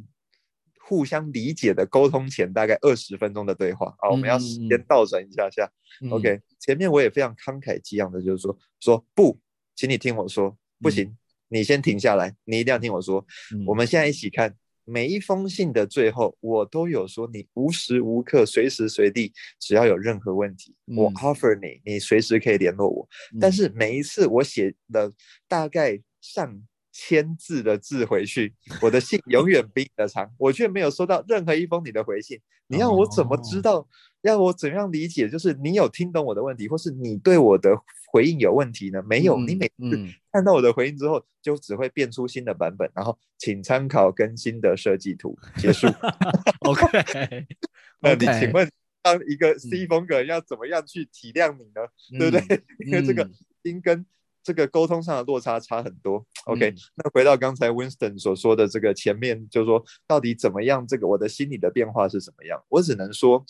[0.92, 4.10] 互相理解的沟通前大概二十分钟的对话啊。
[4.10, 5.72] 我们要时间倒转一下下。
[6.02, 9.40] 嗯、OK，前面我也非常慷慨激昂的，就是说说不，
[9.74, 13.26] 请你听我说，不行，嗯、你先停下来，你一定要听我说。
[13.56, 14.54] 嗯、我们现在一起看。
[14.84, 23.08] 每一封信的最后，我都有说，你无时无刻、随时随地，只要有任何问题，嗯、我 offer 你，你随时可以联络我。
[23.32, 25.14] 嗯、但是每一次我写的
[25.48, 32.40] 大概上千字的字回去，我的信 永远比你的长，我却没有收到任何一封你的回信。
[32.68, 33.88] 你要我怎么知道？
[34.22, 35.28] 要我怎样理解？
[35.28, 37.76] 就是你有听懂我的问题，或是你对我的
[38.12, 39.02] 回应有问题呢？
[39.04, 45.38] 没有，你每次看到我的回应之后，就只会变出新的版本，然后请参考更新的设计图。
[45.58, 45.88] 结束。
[46.62, 47.48] OK，
[48.00, 48.70] 那你请问，
[49.02, 51.82] 当一个 C 风格要怎么样去体谅你呢？
[52.14, 52.64] 嗯、对不对？
[52.86, 53.28] 因为这个
[53.64, 54.06] 音跟
[54.44, 56.26] 这个沟通上的落差差很多。
[56.46, 60.86] OK，、嗯、那回到刚才 Winston 所说的这个前面，就是说到底怎么样？
[60.88, 62.64] 这个我的心理的变化是怎么样？
[62.70, 63.46] 我只能说。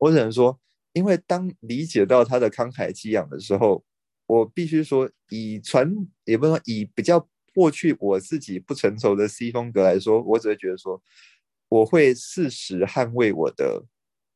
[0.00, 0.58] 我只能说，
[0.92, 3.82] 因为当理解到他的慷慨激昂的时候，
[4.26, 5.88] 我必须说，以传
[6.24, 11.00] 也不能说以比较过去我自己不成熟的 C 风格来说，我只会觉得说，
[11.68, 13.84] 我会适时捍卫我的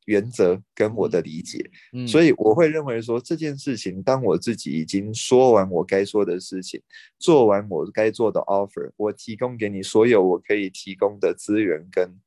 [0.09, 6.81] 原则跟我的理解，嗯，所以我会认为说这件事情，当我自己已经说完我该说的事情，
[7.19, 12.19] 做完我该做的 offer，我提供给你所有我可以提供的资源跟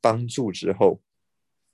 [0.00, 1.02] 帮助之后。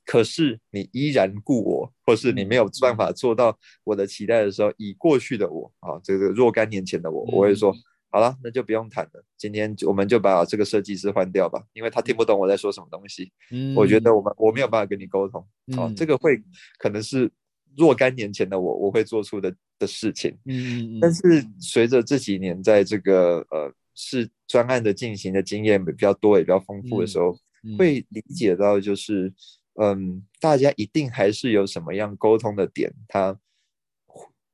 [0.04, 7.72] 可是你依然故我，或是你没有办法做到我的期待的时候，以过去的我啊，这个若干年前的我，我会说，
[8.12, 9.24] 好了，那就不用谈了。
[9.38, 13.32] 今天我们就把这个设计师换掉吧，因为他听不懂我在说什么东西。
[13.50, 15.44] 嗯，我觉得我们我没有办法跟你沟通。
[15.78, 16.40] 哦，这个会
[16.78, 17.30] 可能是
[17.74, 20.36] 若干年前的我我会做出的的事情。
[20.44, 27.34] 嗯，但是随着这几年在这个呃是专案的进行的经验比较多也比较丰富的时候，
[27.78, 29.32] 会理解到就是。
[29.80, 33.34] 嗯，大家一定还是有什么样沟通的点，他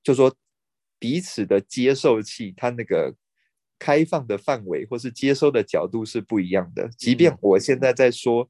[0.01, 0.33] 就说
[0.97, 3.13] 彼此的接受器，他那个
[3.79, 6.89] 开放的范围或是接收的角度是不一样的。
[6.97, 8.49] 即便我现在在说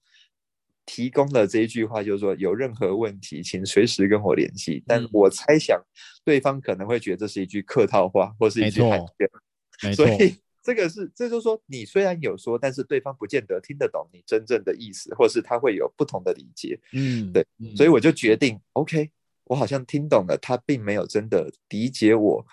[0.86, 4.82] 提供了这一句话，就是说有任何问题，请随时跟我联系。
[4.86, 5.80] 但我猜想
[6.24, 8.98] 对方可能会觉得这是一句客套话，或是一句寒
[9.80, 10.36] 暄，所以。
[10.60, 16.78] 这个是，这就是说，你虽然有说，但是对方不见得听得懂你真正的意思，或是他会有不同的理解。
[16.92, 19.10] 嗯，对，所以我就决定，OK，
[19.44, 22.46] 我好像听懂了，他并没有真的理解我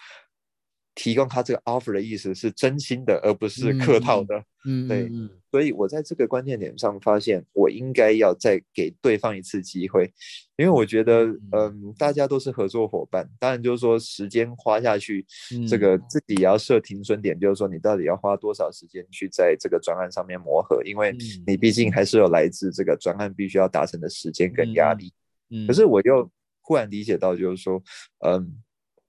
[0.96, 4.44] 提供他这个 offer 的意思是真心的，而不是客套的。
[4.66, 5.12] 嗯，对。
[5.52, 10.12] 所以我在这个关键点上发现，我应该要再给对方一次机会，
[10.58, 15.26] 因为我觉得，嗯，大家都是合作伙伴，当然就是说时间花下去，
[15.70, 25.14] 这个自己也要设停损点，就是说你到底要花多少时间去在这个专案上面磨合，因为你毕竟还是有来自这个专案必须要达成的时间跟压力。
[25.52, 26.30] 嗯可是我又
[26.62, 27.82] 忽然理解到，就是说，
[28.26, 28.58] 嗯，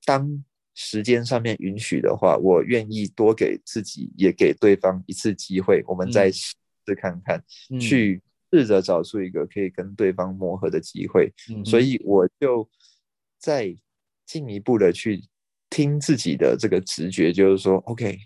[0.05, 0.45] 当
[0.79, 6.55] 时间上面允许的话，我愿意多给自己也给对方一次机会，我们再试
[7.01, 11.33] 看看，嗯、去试着找出一个可以跟对方磨合的机会。
[11.51, 12.69] 嗯、所以我就
[13.39, 13.75] 再
[14.27, 15.25] 进一步的去
[15.71, 18.19] 听自己的这个直觉，就是说，OK，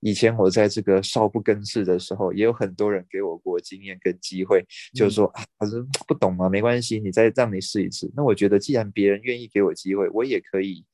[0.00, 8.10] 以前我在这个少不更事的时候，也有很多人给我过经验跟机会，就是说啊，可是不懂嘛，没关系，你再让你试一次。
[8.16, 10.86] 那我觉得，既然别人愿意给我机会，我也可以。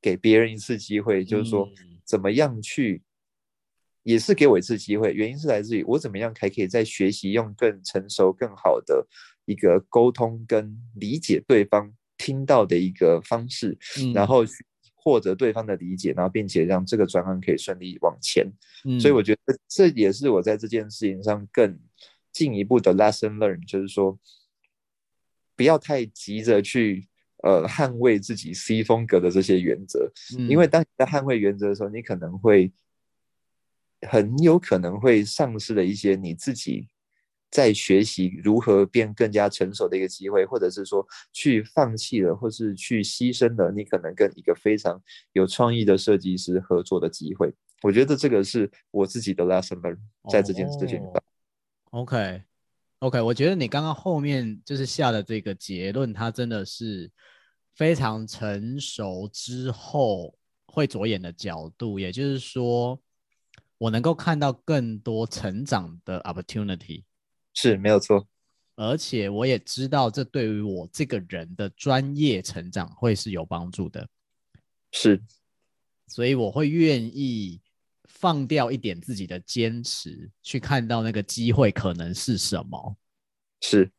[0.00, 1.68] 给别人一次机会，就是说
[2.04, 3.02] 怎么样去，
[4.04, 5.12] 也是给我一次机会。
[5.12, 9.06] 原因是来自于我怎么样还可以在学习用更成熟、更好的
[9.44, 13.76] 一个沟通跟理解对方听到的一个方式，
[14.14, 14.44] 然后
[14.94, 18.46] 获得对方的理解，然后并且让这个专案可以顺利往前。
[19.00, 21.78] 所以我觉得这也是我在这件事情上更
[22.32, 24.18] 进一步的 lesson learn，就是说
[25.56, 27.08] 不要太急着去。
[27.42, 32.72] 呃，捍卫自己 C 风格的这些原则，嗯、因为当你在捍卫原则的时候，你可能会
[34.08, 36.88] 很有可能会丧失了一些你自己
[37.50, 45.00] 在学习如何变更加成熟的一个机会，或者是说去放弃了，或是去牺牲了你可能跟一个非常
[45.32, 47.54] 有创意的设计师合作的机会。
[47.82, 49.98] 我觉得这个是我自己的 lesson learned
[50.28, 51.22] 在这件事情上。
[51.90, 52.42] Oh, OK。
[53.00, 57.08] OK，我觉得你刚刚后面就是下的这个结论，它真的是
[57.76, 63.00] 非常成熟之后会着眼的角度，也就是说，
[63.78, 67.04] 我能够看到更多成长的 opportunity，
[67.54, 68.26] 是没有错，
[68.74, 74.08] 而且我也知道这对于我这个人的专业成长会是有帮助的，
[74.90, 75.22] 是，
[76.08, 77.60] 所以我会愿意。
[78.08, 82.96] 放掉一点自己的坚持，去看到那个机会可能是什么。
[83.60, 83.90] 是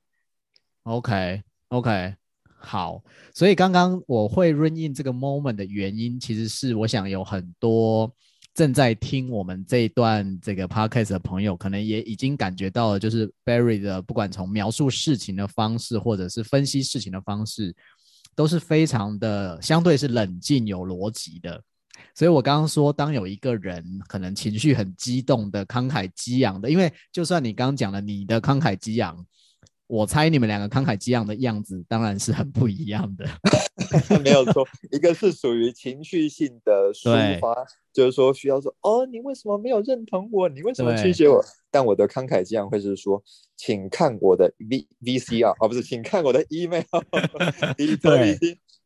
[0.83, 2.15] ，OK OK，
[2.59, 3.03] 好。
[3.33, 8.13] 所以刚刚我会 run in 这个 moment 的原因，其实是我想有很多
[8.53, 17.73] 正在听我们这一段这个 podcast 的朋友，可能也已经感觉到了，就是 Barry 的不管从描述事情的方式，或者是分析事情的方式，
[18.35, 21.63] 都是非常的相对是冷静有逻辑的。
[22.13, 29.25] 所以我刚刚说，当有一个人可能情绪很激动的、慷慨激昂的，因为就算你刚刚讲了你的慷慨激昂，
[29.87, 33.25] 我猜你们两个慷慨激昂的样子当然是很不一样的。
[34.23, 37.55] 没有错，一个是属于情绪性的抒发，
[37.93, 40.49] 就是说需要说哦，你为什么没有认同我？
[40.49, 41.43] 你为什么拒绝我？
[41.71, 43.23] 但我的慷慨激昂会是说，
[43.55, 46.83] 请看我的 V VCR 啊，哦、不是，请看我的 email。
[48.01, 48.37] 对。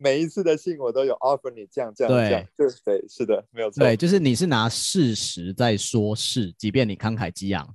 [0.04, 3.80] 每一次的信我都有 offer 你这样这样这样，对对是的，没有错。
[3.80, 7.68] 对，就是你是拿事实在说事，即便你慷慨激昂，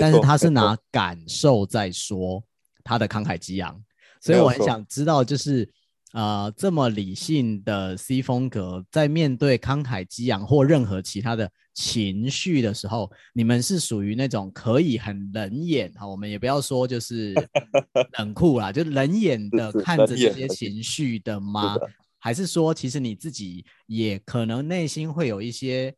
[0.00, 2.42] 但是他是拿感受在说
[2.82, 3.78] 他的慷慨激昂，
[4.20, 5.68] 所以我很想知道，就是。
[6.12, 17.34] 呃，这么理性的 C 风格，在面对慷慨激昂或任何其他的情绪的时候，你们是属于那种可以很冷眼哈，我们也不要说就是
[18.18, 21.74] 冷酷啦，就冷眼的看着这些情绪的吗？
[21.74, 25.94] 是是还是说，其实你自己也可能内心会有一些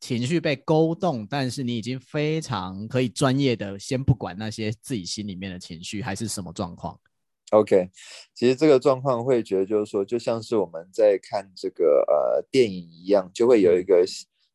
[0.00, 6.98] 情绪被勾动，但是你已经非常可以专业的先不管那些自己心里面的情绪，还是什么状况
[7.50, 7.90] ？OK，
[8.34, 14.02] 其实这个状况会觉得就是说，就像是我们在看这个呃电影一样，就会有一个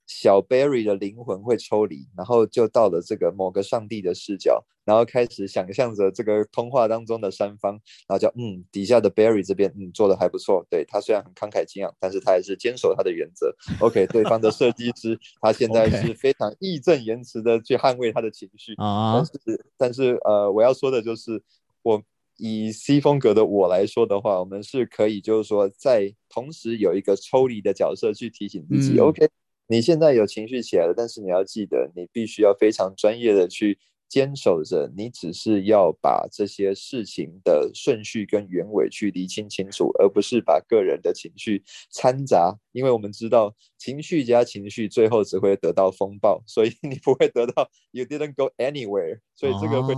[0.07, 7.73] 小 Barry 的灵魂会抽离，然后就到了这个某个上帝的视角，然后开始想象着这个通话当中的三方，
[8.07, 13.55] 然后叫嗯底下的 Barry 这边嗯做的还不错，对，他虽然很慷慨激昂，但是他还是坚守他的原则。
[13.79, 21.41] OK，对方的设计师他现在是非常义正言辞的去捍卫他的情绪啊，但是但是呃我要说的就是
[21.81, 22.01] 我。
[22.37, 28.99] 以 C 风格的我来说的话，我们是可以，就是说，在同时有一个抽离的角色去提醒自己。
[28.99, 29.29] 嗯、OK，
[29.67, 49.95] 你现在有情绪起来了，但是你要记得，你必须要非常专业的去坚守着，你只是要把这些事情的顺序跟原委去厘清清楚，而不是把个人的情绪掺杂因为我们知道情绪加情绪最后只会得到风暴，所以 你不会得到 you didn't go anywhere，所以这个会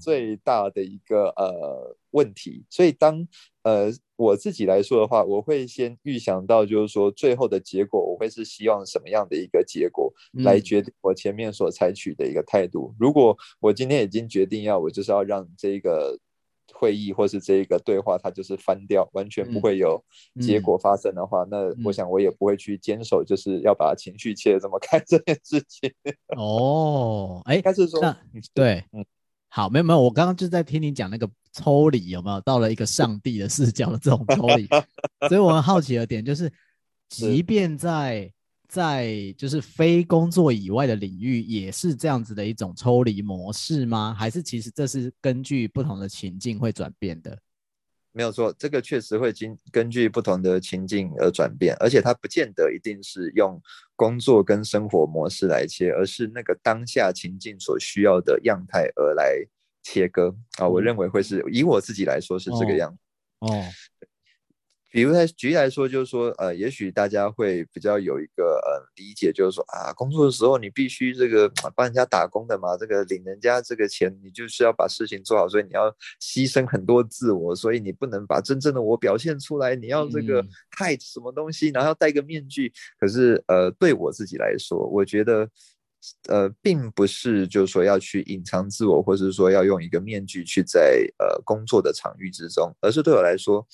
[0.00, 2.64] 最大的一个、哦、呃问题。
[2.70, 3.28] 所以当
[3.64, 12.94] 呃我自己来说的话，我会先预想到就是说最后的结果，我会是希望什么样的一个结果来决定我前面所采取的一个态度。
[12.94, 16.18] 嗯、如果我今天已经决定要我就是要让这个。
[16.72, 20.00] 会议或是这一个对话，它就是翻掉，完全不会有
[20.40, 21.96] 结果发生的话，嗯、那我。
[21.96, 25.90] 想我也不会去坚守，就是要把情绪切得这么开 这件事情。
[26.36, 28.14] 哦，哎，但是说，那
[28.52, 29.02] 对，嗯，
[29.48, 32.38] 好，没有没有，我刚刚就在听你讲那个抽离有没有？
[32.42, 34.68] 到了一个上帝的视角的这种抽离，
[35.26, 36.52] 所以我很好奇的点就是，
[37.08, 38.30] 即便在。
[38.76, 44.14] 在就是非工作以外的领域，也是这样子的一种抽离模式吗？
[44.18, 47.38] 还是其实这是根据不同的情境会转变的？
[48.12, 53.58] 没有错，这个确实会经根据不同的情境而转变，而且它不见得一定是用
[53.94, 59.42] 工作跟生活模式来切，而是那个当下情境所需要的样态而来
[59.82, 60.68] 切割啊。
[60.68, 62.98] 我认为会是以我自己来说是这个样子
[63.38, 63.64] 哦。
[64.96, 80.42] 哦比如来举例来说，就是说，呃，也许大家会比较有一个呃理解，就是说啊，工作的时候你必须这个帮人家打工的嘛，这个领人家这个钱，你就是要把事情做好，所以你要牺牲很多自我，所以你不能把真正的我表现出来，你要这个
[80.78, 82.72] hide 什么东西，然后要戴个面具。
[82.98, 85.46] 可是，呃，对我自己来说，我觉得，
[86.30, 93.66] 呃，并不是就是说要去隐藏自我，或者是说要用一个面具去在呃工作的场域之中，而是对我来说。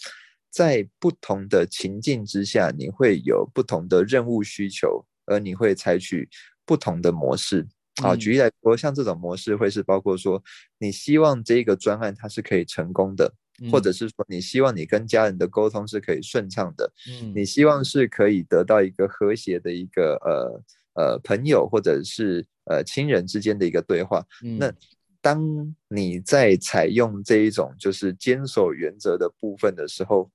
[0.52, 6.28] 在不同的情境之下，你会有不同的任务需求，而你会采取
[6.66, 7.66] 不同的模式。
[8.02, 10.42] 啊，举例来说，像这种模式会是包括说，
[10.78, 13.32] 你希望这个专案它是可以成功的，
[13.70, 16.90] 或者是说你希望你跟家人的沟通是可以顺畅的，
[17.34, 24.24] 你希望是可以得到一个和谐的一个呃呃朋友或者是呃亲人之间的一个对话。
[24.58, 24.72] 那
[25.20, 30.30] 当你在采用这一种就是坚守原则的部分的时候，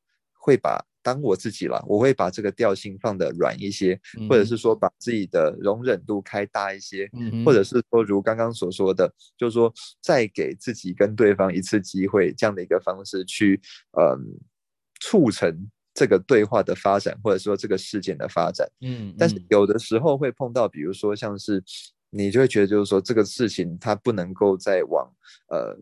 [0.48, 7.10] 会把当我自己了，我会把这个调性放的软一些，或者是说把自己的容忍度开大一些，
[7.43, 13.60] 或者是说如刚刚所说的，就是说再给自己跟对方一次机会，这样的一个方式去，
[14.00, 14.39] 嗯，
[15.02, 15.54] 促成
[15.93, 18.66] 这个对话的发展，或者说这个事件的发展。
[18.80, 21.62] 嗯，但是有的时候会碰到，比如说像是
[22.10, 25.12] 你就会觉得，就是说这个事情它不能够再往
[25.50, 25.78] 呃。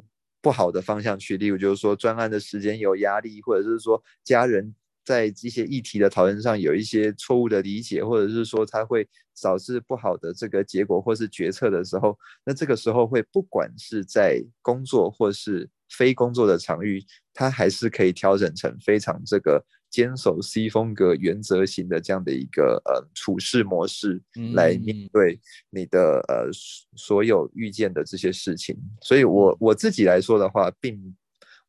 [0.46, 9.10] 不好的方向去，例如就是说专案的时间有压力，或者是说家人在一些议题的讨论上有一些错误的理解，或者是说他会
[9.42, 12.16] 导致不好的这个结果或是决策的时候，
[12.46, 19.66] 那这个时候会不管是在工作或是非工作的场域，他还是可以调整成非常这个。
[19.96, 24.22] 坚守 C 风格原则型的这样的一个呃处事模式
[24.54, 25.40] 来面对
[25.70, 26.52] 你的呃
[26.98, 31.16] 所有遇见的这些事情，所以我我自己来说的话，并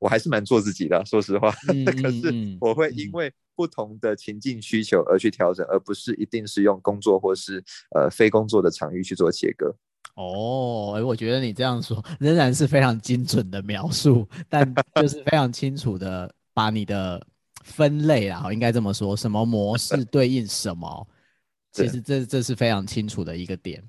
[0.00, 1.52] 我还是蛮做自己的，说实话。
[2.02, 7.62] 可是我会因为不同的情境需求而去调整，而不是一定是用工作或是
[7.94, 9.72] 呃非工作的场域去做切割。
[10.16, 17.24] 哦，哎，我觉得你这样说仍然是非常精准的描述，但就是非常清楚的把你的。
[17.66, 21.08] 分类啊，应该这么说，什么模式对应什么，
[21.72, 23.82] 其实这这是非常清楚的一个点。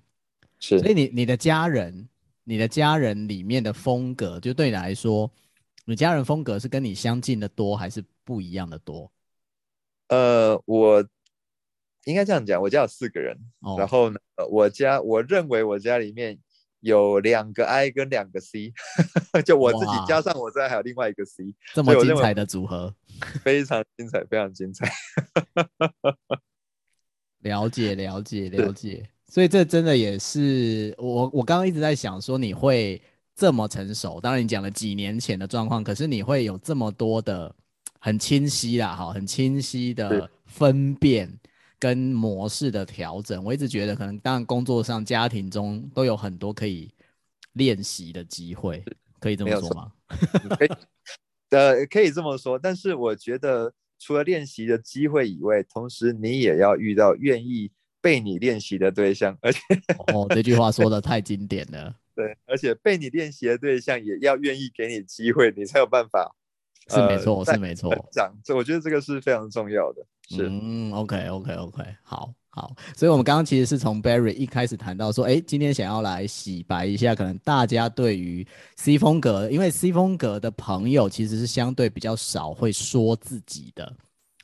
[0.60, 2.10] 是，所以你你的家人，
[2.44, 5.32] 你的家人里面的风格，就对你来说，
[5.86, 9.12] 你家人风格是跟你相近的多，还是不一样的多？
[10.10, 11.08] 呃，我
[12.06, 14.20] 应该这样讲，我家有四个人，哦、然后呢，
[14.50, 16.40] 我家我认为我家里面。
[16.82, 18.72] 有两个 I 跟两个 C，
[19.44, 22.94] 就我自己加上我这还有另外一个 C，这么精彩的组合，
[23.44, 24.92] 非常精彩，非常精彩。
[27.42, 33.02] 了解了解了解，所以这真的也是我我刚刚一直在想说你会
[33.36, 37.54] 这么成熟，当然你讲了几年前的状况，可是你会有这么多的
[38.00, 41.32] 很清晰啦，哈，很清晰的分辨。
[41.80, 46.92] 跟模式的调整，我一直觉得可能，当然工作上、家庭中都有很多可以
[47.54, 48.84] 练习的机会，
[49.20, 49.92] 可以这么说吗？
[50.58, 50.70] 可以，
[51.50, 52.58] 呃，可以这么说。
[52.60, 57.72] 但是我觉得，除了练习的机会以外，同时你也要遇到愿意
[58.02, 59.60] 被你练习的对象，而且，
[60.14, 61.96] 哦，这句话说的太经典了。
[62.16, 66.36] 对，而且被你练习的对象也要愿意给你机会，你才有办法。
[66.90, 67.94] 是没错，呃、是没错。
[68.12, 70.06] 讲，这我觉得这个是非常重要的。
[70.30, 72.76] 是，嗯，OK，OK，OK，好好。
[72.96, 78.46] 所以，我们刚刚其实是从 Barry 一开始谈到说，哎，今天想要来洗白一下，可能大家对于
[78.78, 83.94] C 风格，因为 C 风格的朋友其实是相对比较少会说自己的，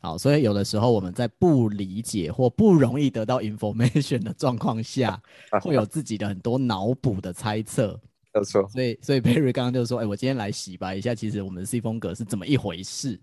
[0.01, 5.19] 好，所以有的时候我们在不理解或不容易得到 information 的状况下，
[5.63, 7.99] 会有自己的很多脑补的猜测。
[8.35, 8.67] 没错。
[8.69, 13.19] 所以，所以 Barry 刚刚就说：“哎、欸，我今天来洗白一下，其实我们的 C 风格是怎么一回事？”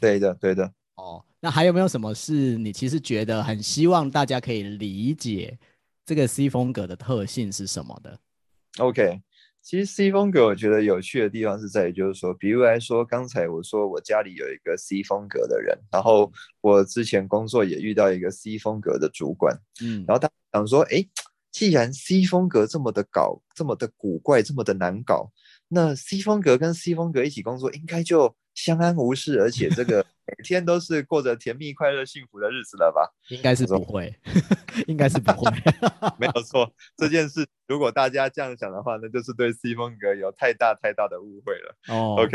[0.00, 0.72] 对的，对的。
[0.98, 5.58] 哦，那还有没有什么是你其实觉得很希望大家可以理解
[6.04, 8.18] 这个 C 风格的特性是什么的
[8.78, 9.20] ？OK。
[9.60, 16.32] 其实 C 风格我觉得有趣的地方是在于，就是说，比如来说，刚才我说我家里有一个 C 风格的人，然后
[16.62, 21.04] 我之前工作也遇到一个 C 风格的主管，嗯，然后他想说，哎，
[21.52, 25.30] 既然 C 风格这么的搞，这么的古怪，这么的难搞，
[25.68, 33.12] 那 C 风格跟 C 风格一起工作，应该就相安无事，而且这个 每天都是过着甜蜜、快乐、幸福的日子了吧？
[33.28, 34.14] 应该是不会，
[34.86, 35.50] 应该是不会，
[36.18, 36.72] 没有错。
[36.96, 41.76] 这件事，如果大家这样想的话，那就是对 C 风格有太大太大的误会了。
[41.88, 42.32] 哦，OK，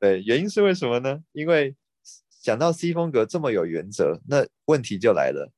[0.00, 1.20] 对，原因是为什么呢？
[1.32, 1.76] 因为
[2.42, 5.52] 讲到 C 风格这么有原则，那问题就来了。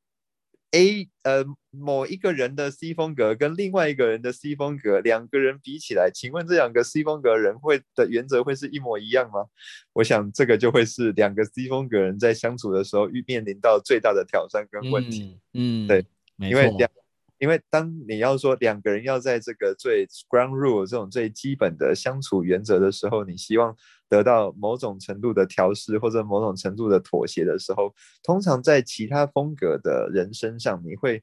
[0.75, 9.47] A 呃，某一个人的 C 风格跟另外一个人的 C 风格，两个人比起来，请问这两个 C 风格人会的原则会是一模一样吗？
[9.93, 15.39] 我想这个就会是两个 C 风格人在相处的时候遇面临到最大的挑战跟问题。
[15.53, 16.05] 嗯，嗯对，
[16.39, 16.91] 因为两。
[17.39, 23.77] 因为当你要说两个人要在这个最 ground rule 这种最基本的相处原则的时候，你希望
[24.15, 27.93] 得到某种程度的调试或者某种程度的妥协的时候，
[28.23, 31.21] 通常在其他风格的人身上，你会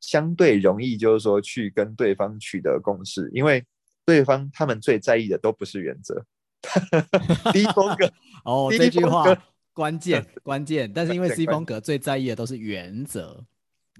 [0.00, 3.64] 相对容易，就是说去跟对方取得共识，因为
[4.04, 6.24] 对方他们最在意的都不是原则。
[7.52, 8.10] 第一风格
[8.44, 9.24] 哦，这句话
[9.72, 13.44] 关键关键，但是因为 C 风格最在意的都是原则。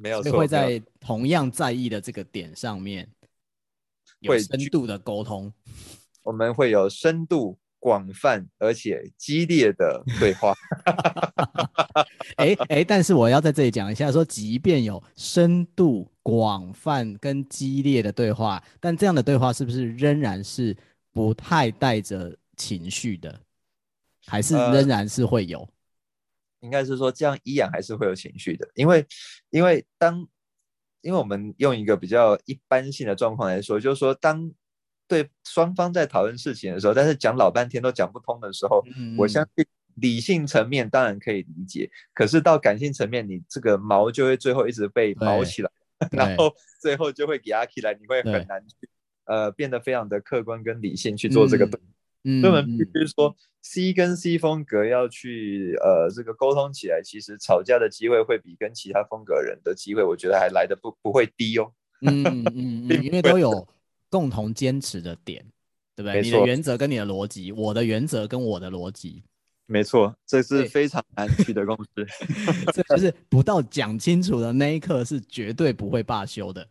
[0.01, 3.09] 没有错，会在同样在意的这个点上面
[4.21, 5.53] 有深度的沟通。
[6.25, 10.55] 我们会有深度、广泛而且激烈的对话。
[12.39, 20.77] 哎哎，但是我要在这里讲一下说，说即便有深度、广泛跟激烈的对话，但这样的对话是不是仍然是
[21.13, 23.41] 不太带着情绪的，
[24.27, 25.59] 还是仍然是会有？
[25.59, 25.69] 呃
[26.63, 29.05] 应该是说，这样依然还是会有情绪的，因为，
[29.51, 30.25] 因为当，
[31.01, 34.49] 因为我们用一个比较一般性的状况来说，就是说，当
[35.13, 38.83] 对双方在讨论事情的时候，但是讲老半天都讲不通的时候，
[39.19, 45.71] 我相信理性层面当然可以理解，可是到感性层面，你这个毛就会最后一直被毛起来，
[46.13, 46.51] 然后
[46.81, 48.89] 最后就会给压起来，你会很难去
[49.27, 51.79] 呃变得非常的客观跟理性去做这个对。
[51.79, 51.93] 嗯
[52.25, 61.73] 嗯，所以我们必须说，C 跟 C 风格要去呃这个沟通起来，其实吵架的机会会比跟其他风格人的机会，我觉得还来的不不会低哦。
[62.01, 63.67] 嗯嗯嗯， 因为都有
[64.13, 65.43] 共同坚持的点，
[65.97, 66.21] 对不对？
[66.21, 69.23] 你的原则跟你的逻辑，我的原则跟我的逻辑。
[69.65, 72.07] 没错，这是非常难取得共识，
[72.75, 76.69] 这就是不到讲清楚的那一刻是绝对不会罢休的。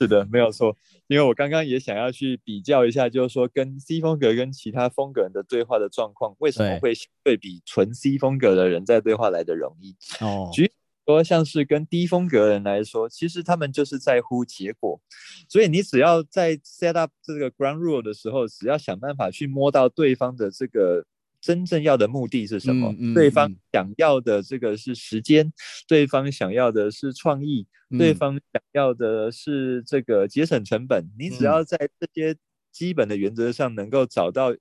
[0.00, 0.74] 是的，没有错。
[1.08, 9.94] 因为我刚刚也想要去比较一下，就是说跟 C 风格跟其他风格人的对话的状况，为什么会对比纯 C 风格的人在对话来的容易？
[10.20, 10.72] 哦，举
[11.06, 15.00] 说像是跟低风格人来说，其实他们就是在乎结果，
[15.48, 21.04] 所以你只要在 set up 这个 ground rule 的时候，只要想办法去摸到对方的这个。
[21.44, 22.92] 真正要的目的是什么？
[22.92, 25.52] 嗯嗯、对方想要的这个是时间，嗯、
[25.88, 31.04] 对方想要的是创意，嗯、对方想要的是这个节省成本。
[31.18, 32.36] 你只要在这些
[32.70, 34.54] 基本的原则上能够找到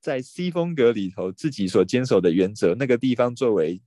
[0.00, 3.82] 在 C 风格里头自己所坚守的原则，那个地方作为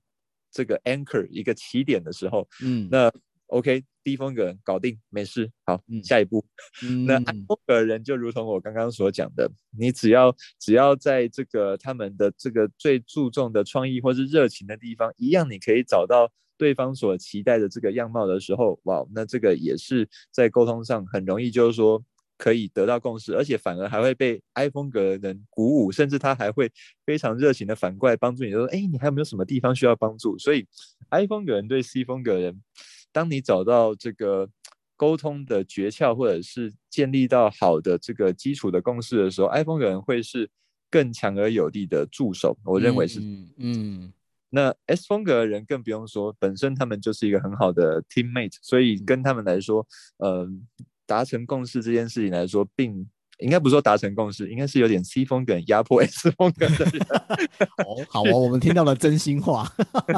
[0.50, 3.12] 这个 anchor 一个起点的时候，嗯，那。
[3.48, 5.50] OK，低风格搞定，没事。
[5.64, 6.44] 好，嗯、下一步。
[6.82, 22.04] 嗯、那安风格人就如同我刚刚所讲的，你只要只要在这个他们的这个最注重的创意或是热情的地方，一样你可以找到对方所期待的这个样貌的时候，哇，那这个也是在沟通上很容易，就是说
[22.38, 26.72] 可以得到共识，而且反而还会被 I 风格人鼓舞，甚至他还会
[27.04, 30.38] 非常热情的反过来帮助你，就说，哎，你还有没有什么地方需要帮助？
[30.38, 30.66] 所以
[31.10, 32.62] I 风格人对 C 风格人。
[33.10, 34.48] 当你找到这个
[34.94, 40.48] 沟通的诀窍，或者是建立到好的这个基础的共识的时候，I 风格人会是
[40.90, 42.56] 更强而有力的助手。
[42.64, 44.12] 我认为是，嗯，嗯，
[44.50, 49.86] 那 S 风格的人更不用说，本身他们就是一个很好的 teammate，所以跟他们来说，
[50.18, 50.48] 呃，
[51.08, 53.08] 达成共识这件事情来说，并。
[53.40, 57.06] 应该不是说达成共识，应该是有点 C 风格压迫 S 风格的人。
[57.86, 59.64] 哦，好哦，我们听到了真心话。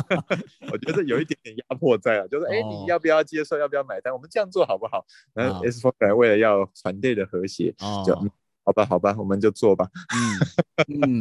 [0.72, 4.10] 我觉得有一点点压迫在啊，就是哎，你要不要接受，要不要买单？
[4.10, 5.04] 我们这样做好不好？
[5.34, 8.14] 然后 S 风格为了要团队的和谐，哦、就
[8.64, 9.86] 好吧，好吧，我们就做吧。
[10.88, 11.20] 嗯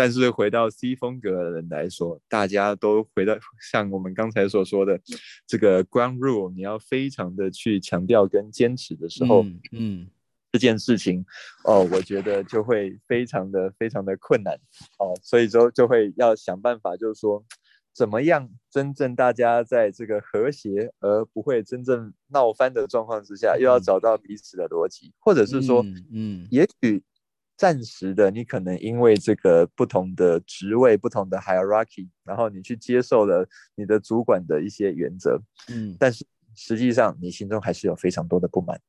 [0.00, 3.36] 但是回到 C 风格的人来说，大家都回到
[3.70, 4.98] 像我们刚才所说的
[5.46, 10.08] 这个 ground rule，你要非常的去强调跟坚持的时候，嗯，嗯。
[10.52, 11.22] 这件事情
[11.64, 14.54] 哦，我觉得就会非常的非常的困难。
[14.98, 17.44] 哦，所以说就会要想办法，就是说
[17.92, 26.48] 怎么样真正大家在这个和谐而不会真正闹翻的状况之下，又要找到彼此的逻辑，或者是说，嗯，嗯。
[26.50, 27.02] 也许。
[27.60, 35.38] 暂时的，你可能因为这个不同的职位、不同的 hierarchy，然后你去接受了你的主管的一些原则，
[35.68, 36.24] 嗯，但是
[36.56, 38.80] 实际上你心中还是有非常多的不满，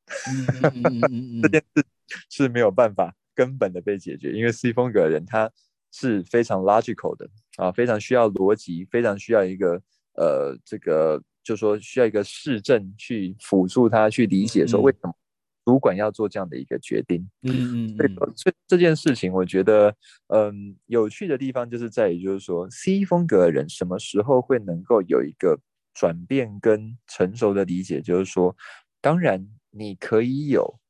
[1.10, 1.84] 嗯 这件事
[2.30, 5.50] 是没有办法根本的被解决，因为 C 风格的人他
[5.90, 9.82] 是非常 logical 的啊，非常需要逻辑，非常需要一个
[10.14, 15.14] 呃，这个就说需要一个市政去辅助他去理解说为什么。
[15.64, 19.94] 嗯主管要做这样的一个决定，嗯嗯，所以说这这件事情，我觉得，
[20.26, 25.56] 嗯，有趣的地方就是在于，就是说，C 风格的人什么时候会能够有一个
[25.94, 28.00] 转变跟成熟的理解？
[28.00, 28.56] 就是说，
[29.00, 30.80] 当然你可以有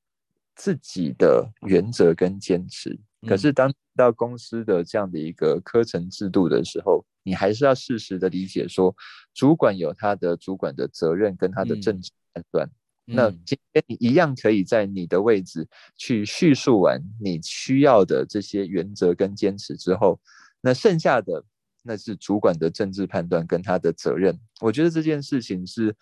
[0.56, 2.98] 自己的原则跟坚持，
[3.28, 8.96] 可是当到公司的这样的一个科层制度的时候，你还是要适时的理解说，
[9.34, 12.70] 主管有他的主管的责任跟他的政治判断。
[13.04, 20.20] 那今天你一样可以在你的位置去叙述完你需要的这些原则跟坚持之后，
[20.60, 21.44] 那剩下的
[21.82, 24.38] 那是主管的政治判断跟他的责任。
[24.60, 25.94] 我觉得这件事情是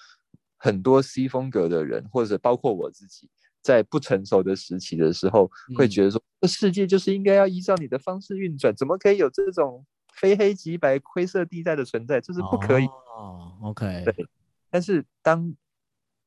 [0.59, 3.31] 很多 C 风格的人，或者包括我自己，
[3.63, 12.21] 在不成熟的时期的时候，会觉得说，这世界就是应该要依照你的方式运转，怎么可以有这种非黑即白、灰色地带的存在？
[12.21, 12.85] 这是不可以。
[12.85, 14.27] 哦，OK，对。
[14.71, 15.55] 但是当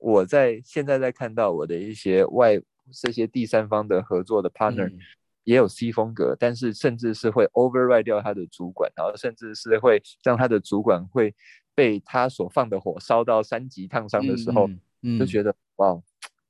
[0.04, 5.00] 我在现在在看到我的一些外这些第三方的合作的 partner，嗯、
[5.46, 11.34] 也有 C 风格，但是甚至是会 override 掉他的主管，然后甚至是会让他的主管会
[11.74, 15.98] 被他所放的火烧到三级烫伤的时候，嗯嗯、就觉得哇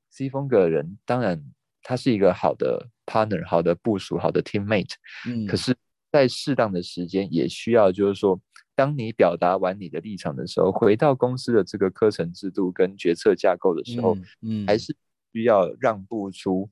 [0.10, 1.40] ，C 风格的人当然
[1.84, 4.94] 他是一个好的 partner，好的部署，好的 teammate，
[5.28, 5.76] 嗯、可是，
[6.12, 8.42] 在适当的时间也需要就是说。
[8.76, 14.96] 当你表达完你的立场的时候，回到公司的这个课程制度跟决策架构的时候，嗯，嗯还是
[15.32, 16.70] 需要让步出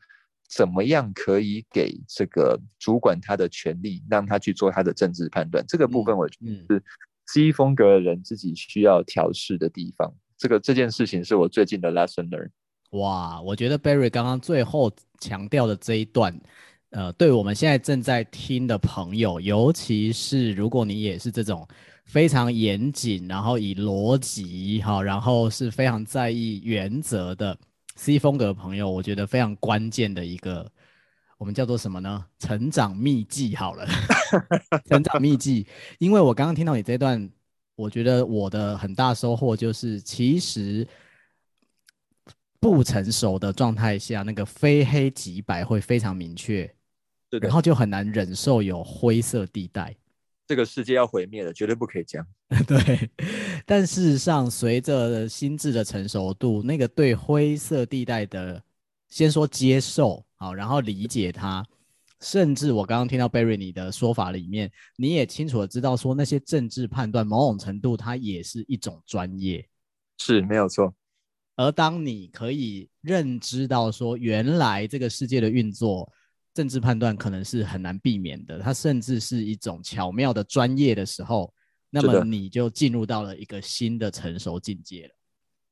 [0.50, 5.64] 怎么样可以给这个主管他的权利，让他去做他的政治判断。
[5.68, 6.84] 这个部分我觉得是
[7.28, 10.14] C 风格的人自己需要调试的地方。
[10.38, 12.50] 这个这件事情是我最近的 lesson learn。
[12.92, 16.38] 哇，我觉得 Barry 刚刚最后强调的这一段。
[16.90, 21.66] 呃，对我们现在正在听的朋友，尤其是如果你也是这种
[22.06, 27.58] 非常严谨，然后以逻辑哈，然后是非常在意原则的
[27.96, 30.70] C 风格的朋友，我觉得非常关键的一个，
[31.38, 32.26] 我们叫做什么呢？
[32.40, 33.88] 成长秘籍好了，
[34.90, 35.66] 成长秘籍。
[36.00, 37.30] 因为我刚刚听到你这段，
[37.76, 40.88] 我觉得我的很大收获就是，其实
[42.60, 46.74] 不成熟的状态下，那个非黑即白会非常明确。
[47.40, 49.96] 然后就很难忍受有灰色地带，
[50.52, 52.28] 这个世界要毁灭了，绝对不可以这样。
[52.68, 53.10] 对，
[53.66, 58.62] 但事实上，随着心智的成熟度，那个对灰色地带的，
[59.08, 61.66] 先说接受，好，然后理解它，
[62.20, 69.66] 甚至我刚刚听到 Barry 你的说法里面，你也清楚的知道说，那些政治判断某种程度它也是一种专业，
[70.18, 70.94] 是没有错。
[71.56, 76.12] 而当你可以认知到说，原来这个世界的运作。
[76.54, 81.54] 政治判断可能是很难避免的，它甚至是一种巧妙的专业的时候，
[81.90, 85.16] 那么你就进入到了一个新的成熟境界了。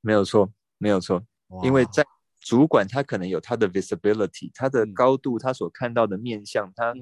[0.02, 1.24] 没有错，没有错，
[1.64, 2.04] 因为在。
[2.50, 6.96] 主管他可能有他的 visibility，他的高度，他所看到的面向，他，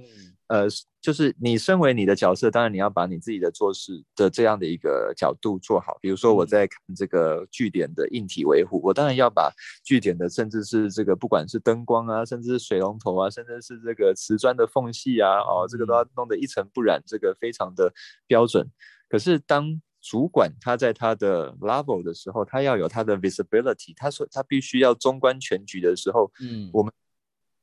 [0.48, 0.68] 呃，
[1.00, 5.98] 就是你身为你的角色，当然你要把你自己的做事的这样的一个角度做好。
[6.02, 9.50] 比如说我在看这个据点的硬体维护，我当然要把
[9.86, 17.94] 据点的，甚至是这个不管是灯光啊，甚至是水龙头啊，甚至是这个瓷砖的缝隙啊，哦，这个都要弄得一尘不染，这个非常的
[18.28, 18.70] 标准。
[19.08, 26.90] 可是当主管他在他的 level 的时候，他要有他的 visibility，他说他必须要纵观全局的时候，嗯，我们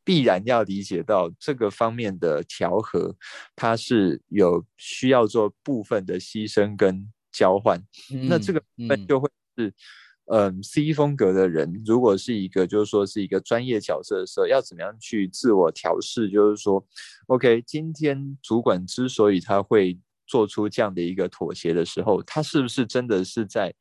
[0.05, 3.16] 必然要理解到这个方面的调和，
[3.57, 7.80] 它是有需要做部分的牺牲跟交换。
[8.12, 9.68] 嗯、那这个部分就会是，
[10.26, 16.28] 嗯，嗯，C 风格的人，如果是一个就是说是一个专业角色的时候，要怎么样去自我调试？
[16.28, 16.84] 就是说
[17.28, 19.99] ，OK，今天主管之所以他会。
[20.27, 23.75] 做出这样的一个妥协的时候，他是不是真的是在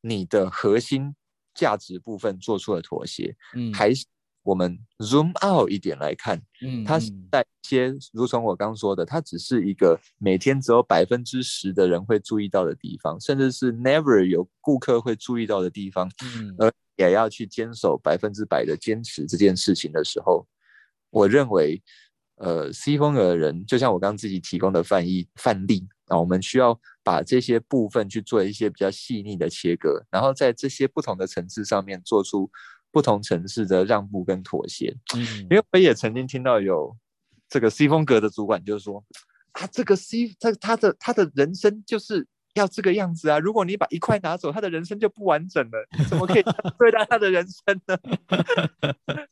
[0.00, 1.14] 你的核心
[1.54, 3.34] 价值部分做出了妥协？
[3.54, 4.04] 嗯，还是
[4.42, 7.00] 我们 zoom out 一点来看，嗯，它
[7.32, 20.46] 在一些，如同我刚说的，它只是一个每天只有百分之十的人会注意到的地方，甚至是 never 有顾客会注意到的地方，嗯，而也要去坚守百分之百的坚持这件事情的时候，
[21.10, 21.82] 我认为，
[22.36, 32.50] 呃，C 风格的人，就像我刚刚自己提供的范例范例啊，我们需要把这些部分去做一些比较细腻的切割，然后在这些不同的层次上面做出。
[32.92, 36.96] 不同层次的让步跟妥协，嗯，因为我也曾经听到有
[37.46, 39.04] 这个 C 风格的主管就是说，
[39.52, 46.42] 啊，这个 C 他他的他的人生就是要这个样子啊，如果你把一块拿走，他的人生就不完整了，你怎么可以
[46.78, 47.98] 对待他的人生呢？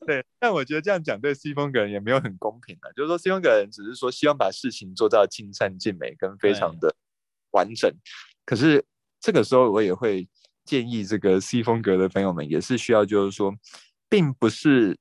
[0.06, 6.94] 对，但我觉得这样讲对 C 风格人也没有很公平的，就是说 C 风格人只是说希望把事情做到尽善尽美跟非常的
[7.52, 7.92] 完整，
[8.44, 8.84] 可是
[9.20, 10.28] 这个时候我也会。
[10.66, 13.54] 建议这个 C 风格的朋友们也是需要，就是说，
[14.08, 14.96] 并不是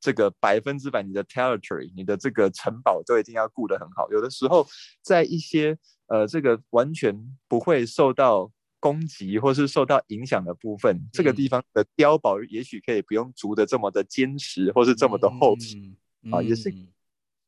[0.00, 4.10] 这个百分之百你的 territory，你的这个城堡都一定要顾得很好。
[4.10, 4.66] 有的时候，
[5.02, 7.14] 在一些呃这个完全
[7.46, 8.50] 不会受到
[8.82, 15.78] 攻击或是受到影响的部分，嗯、这个地方的碉堡也许可以不用筑的这么的坚实，或是这么的厚实、
[16.32, 16.74] 啊，也是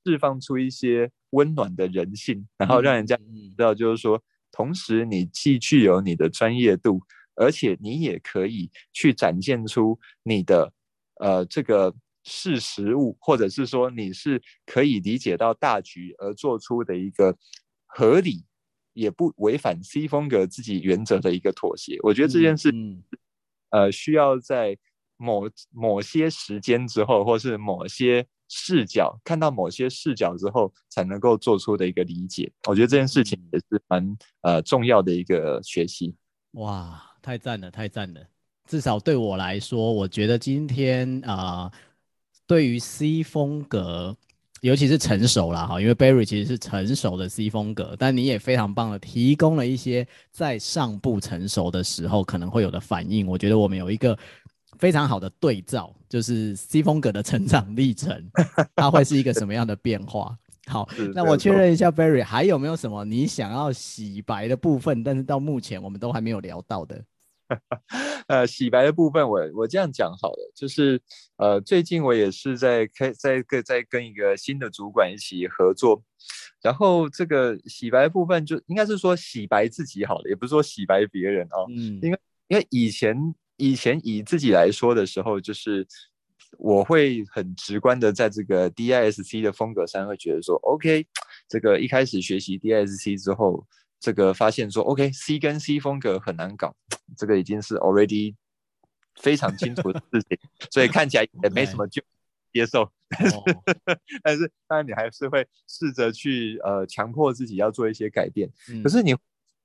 [0.07, 3.25] 释放出一些温暖的人性，然后让人家知
[3.59, 4.23] 道，就是说。
[4.57, 7.01] 同时，你既具有你的专业度，
[7.35, 10.73] 而且你也可以去展现出你的
[11.17, 17.37] 呃这个识时务，或者是说你是可以理解到大局而做出的一个
[17.85, 18.45] 合理，
[18.95, 21.99] 也不违反 C 风格自己原则的一个妥协。
[22.03, 23.03] 我觉得这件事，嗯
[23.71, 24.75] 嗯、呃，需要在
[25.19, 28.27] 某某些时间之后，或是某些。
[28.47, 32.53] 视角看到某些视角之后，才能够做出的一个理解。
[32.69, 36.15] 我觉得这件事情也是蛮呃重要的一个学习。
[36.53, 38.21] 哇，太赞了，太赞了！
[38.69, 41.73] 至少对我来说，我觉得今天啊、呃，
[42.47, 44.15] 对于 C 风格，
[44.65, 53.27] 尤其是成熟啦哈，因为 Barry 其实是成熟的 C 风格，但你也非常棒的提供了一些在尚不成熟的时候可能会有的反应。
[53.27, 54.19] 我觉得我们有一个。
[54.77, 58.29] 非常好的对照，就是 C 风格的成长历程，
[58.75, 60.37] 它会是一个什么样的变化？
[60.67, 65.05] 好，那我确认一下，Barry 还有没有什么你想要洗白的部分？
[65.05, 67.01] 但是到目前我们都还没有聊到的。
[68.29, 71.01] 呃，洗白的部分我，我我这样讲好了，就是
[71.37, 76.03] 呃，最近我也是在开在跟在跟一个新的主管一起合作，
[76.63, 82.19] 然后这个洗白部分就应该是说洗白自己好了，也不是说洗白别人啊，嗯，因为
[82.49, 83.35] 因为以前。
[83.57, 85.87] 以前以自己来说的时候，就是
[86.59, 91.07] 我会很直观的在这个 DISC 的风格上会觉得说，OK，
[91.49, 93.65] 这个一开始学习 DISC 之后，
[94.05, 96.77] 这个发现说，OK，C 跟 C 风格很难搞，
[97.17, 98.35] 这个已经是 already
[99.15, 100.39] 非常清楚的事情，
[100.71, 102.03] 所以看起来也没什么就
[102.53, 103.45] 接受，但是、oh.
[104.23, 109.17] 但是当然你还是会试着去呃强迫自己要做一些改变，嗯、可是你。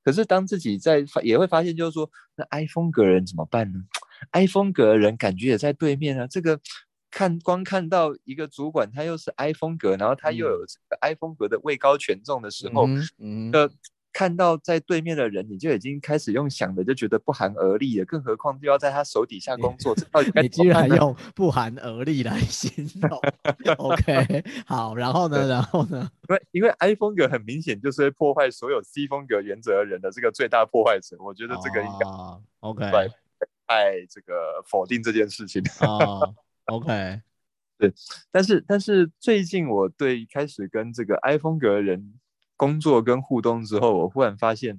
[0.02, 3.84] 可是当自己在发，也会发现，就是说，那 I 风格人怎么办呢
[4.32, 6.26] ？I 风格人感觉也在对面啊。
[6.26, 6.60] 这个
[7.12, 13.52] 看光看到一个主管，他又是 I 风格，然后他又有这个 I 风格的位高权重的时候，嗯，嗯
[14.12, 19.96] 看到在对面的人，你就已经开始用想的就觉得不寒而栗了，更何况就要在他手底下工作，
[20.36, 23.20] 你，你居然用不寒而栗来 形容？
[23.78, 25.48] OK，好，然后呢？
[25.48, 26.10] 然后呢？
[26.28, 32.86] 因为因为 I 风格很明显就是会破坏所有 C 风格原则的人的这个最大破坏者，我觉得这个应该、oh, OK，
[33.68, 35.64] 太这个否定这件事情。
[35.82, 36.34] 哦、
[36.66, 37.22] oh,，OK，
[37.78, 37.94] 对，
[38.32, 42.16] 但是但是最近我对开始跟这个 I 风格的人。
[42.60, 44.78] 工作跟互动之后，我忽然发现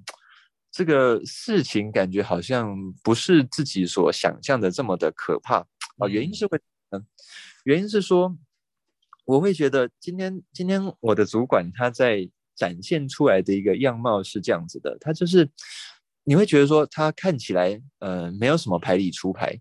[0.70, 5.60] 这个事情感觉好像不是自己所想象的这么的可怕
[5.96, 6.06] 啊。
[6.06, 7.06] 原因是为什么？
[7.64, 8.36] 原因是说，
[9.24, 15.48] 我会觉得今天今天我的主管他在展现出来的一个样貌是这样子的，他就是
[16.24, 19.58] 你会觉得说他看起来呃没有什么牌理出牌，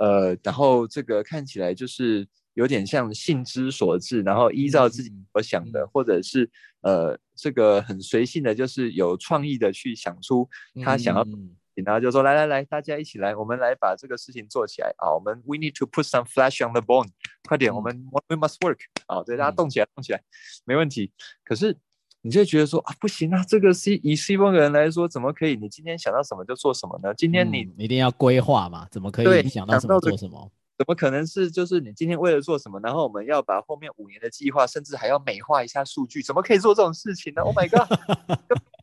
[0.00, 2.26] 呃，然后这个看起来就是。
[2.54, 6.50] 有点像性之所至，然后依照自己所想的，嗯、或者是
[6.82, 10.48] 呃，这个很随性的，就是有创意的去想出
[10.84, 15.14] 他想要，嗯、然后就说来来来，大家一起来，我们来把这个事情做起来啊！
[15.14, 17.08] 我们 we need to put some flesh on the bone，
[17.48, 19.22] 快点，嗯、我们 we must work 啊！
[19.24, 20.22] 对，大家动起来，动起来，
[20.66, 21.10] 没问题。
[21.42, 21.74] 可是
[22.20, 25.56] 你就觉得说啊，不行啊，这个 C 以 C 风格人来说，怎么可以？
[25.56, 27.14] 你今天想到什么就做什么呢？
[27.14, 29.42] 今天你、嗯、一定要规划嘛，怎么可以？
[29.42, 30.50] 你想到什么做什么？
[30.80, 37.86] 怎么可能是就是你今天为了做什么，然后我们要把后面五年的计划，甚至还要美化一下数据，怎么可以做这种事情呢？Oh my god！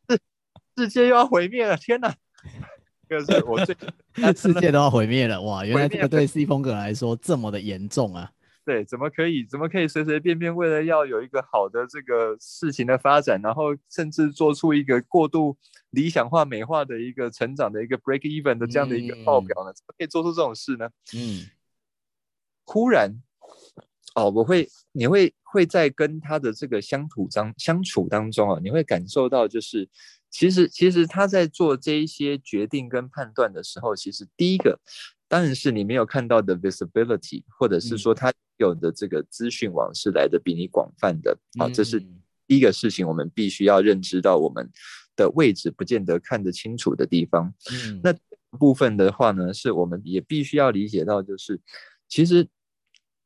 [0.07, 0.19] 世
[0.77, 1.75] 世界又要毁灭了！
[1.75, 2.13] 天哪！
[3.09, 3.75] 这是我最
[4.37, 5.65] 世界都要毁灭了哇！
[5.65, 8.29] 原来这个对 C 风格来说这么的严重啊。
[8.63, 9.43] 对，怎么可以？
[9.43, 15.57] 怎么可以随随便便为了要有一个好的这个事情的发展，然后甚至做出一个过度
[15.89, 19.71] 理想化、美化的一个成长的一个 break even 的这样的一个报表呢？
[19.71, 20.87] 嗯、怎么可以做出这种事呢？
[21.15, 21.47] 嗯，
[22.67, 23.19] 忽然，
[24.13, 29.89] 哦，我会，你会会在跟他的这个相处当相处当中啊，你会感受到，就是
[30.29, 34.79] 其实其实他在做这一些决定跟判断的时候，其实第一个
[35.27, 38.31] 当然是你没有看到的 visibility，或者是说他。
[38.59, 41.99] 有的这个资讯网是来的比你广泛的，好，这是
[42.47, 44.67] 第一个事情，我们必须要认知到我们
[45.15, 47.53] 的位置不见得看得清楚的地方。
[47.71, 48.11] 嗯，那
[48.57, 51.61] 部分的话呢，是我们也必须要理解到，就是
[52.09, 52.47] 其实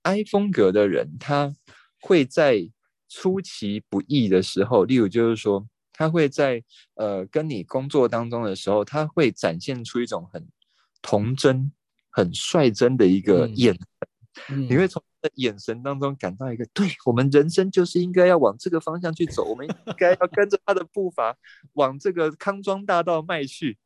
[0.03, 1.53] I 风格的人，他
[2.01, 2.69] 会在
[3.07, 6.63] 出其不意的时候，例如就是说，他会在
[6.95, 10.47] 呃跟你工作当中的时候，他会展现出一种很
[11.01, 11.71] 童真、
[12.09, 13.87] 很率真的一个眼神。
[14.49, 21.35] 嗯，你会从他的眼神当中感到一个，对，我们人生就是应该要往这个方向去走，我们应该要跟着他的步伐
[21.73, 23.77] 往这个康庄大道迈去。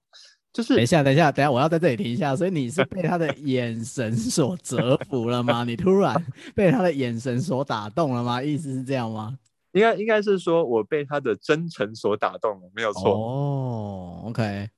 [0.56, 2.34] 就是等一下，等一下，等一下，我要在这里停一下。
[2.34, 5.66] 所以你是被他的眼神所折服了吗？
[5.66, 6.16] 你突然
[6.56, 8.42] 被他的眼神所打动了吗？
[8.42, 9.38] 意思是这样吗？
[9.74, 13.14] 应该应该是说我被他的真诚所打动了，没有错。
[13.14, 14.70] 哦，OK，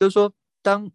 [0.00, 0.32] 就是说
[0.62, 0.90] 当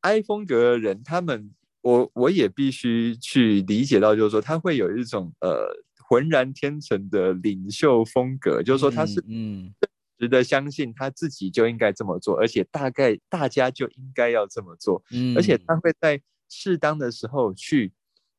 [0.00, 1.52] I 风格的人，他们。
[1.82, 5.68] 我我也必须去理解到，就是说他会有一种呃
[6.08, 9.72] 浑然天成的领袖风格，就是说他是嗯
[10.18, 17.92] 值得相信他自己就应该这么做，而且大概大家就应该要这么做，嗯而且他会在适当的时候去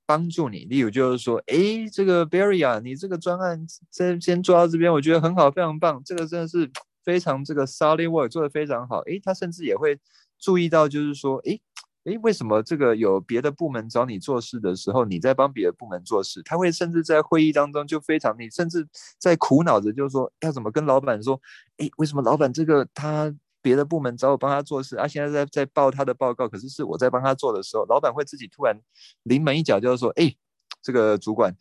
[0.05, 0.65] 帮助你。
[0.65, 1.55] 例如就是说，哎，
[1.91, 6.69] 这个 Barry 啊，你这个专案先先做到这边，我觉得很好，非常棒，这个真的是
[7.03, 8.99] 非常这个 solid work 做得非常好。
[9.01, 9.99] 哎，他甚至也会
[10.39, 11.59] 注意到，就是说，哎。
[12.07, 16.41] 诶，为什么这个有别的部门找你做事的时候，你在帮别的部门做事？
[16.43, 18.87] 他会甚至在会议当中就非常，你甚至
[19.19, 21.37] 在苦恼着，就是说要怎么跟老板说？
[21.79, 28.73] 诶，为什么老板这个他别的部门找我帮他做事，啊，现在在在报他的报告，可是是我在帮他做的时候，老板会自己突然
[29.23, 30.37] 临门一脚，就是说，诶，
[30.81, 31.53] 这个主管，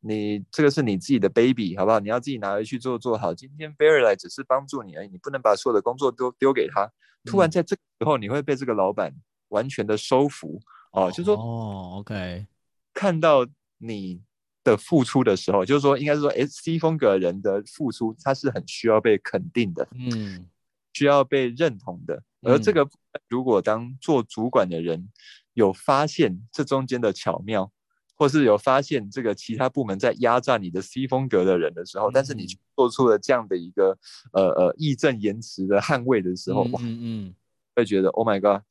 [0.00, 2.00] 你这个是你自己的 baby，好不好？
[2.00, 3.32] 你要自己拿回去做做好。
[3.32, 6.90] 今天 Barry 来只是帮助你而已，你不能把所有的工作都丢给他。
[7.24, 9.14] 突然在这个时候，你会被这个老板。
[9.52, 10.60] 完全的收服
[10.92, 12.46] 哦，就是说哦，OK，
[12.92, 13.46] 看到
[13.78, 14.20] 你
[14.64, 20.46] 的付出的时候，就是说，应该是说，S C 风格人的付出，他是很需要被肯定的，嗯，
[20.92, 22.22] 需要被认同的。
[22.42, 22.88] 而这个，
[23.28, 25.08] 如果当做主管的人
[25.54, 27.72] 有发现这中间的巧妙，
[28.14, 32.46] 或是有发现这个其他部门在压榨你的 C 风格的人的时候，但是你
[32.76, 33.96] 做出了这样的一个
[34.32, 37.34] 呃呃义正言辞的捍卫的时候，嗯嗯。
[37.74, 38.62] 会觉得 Oh my God，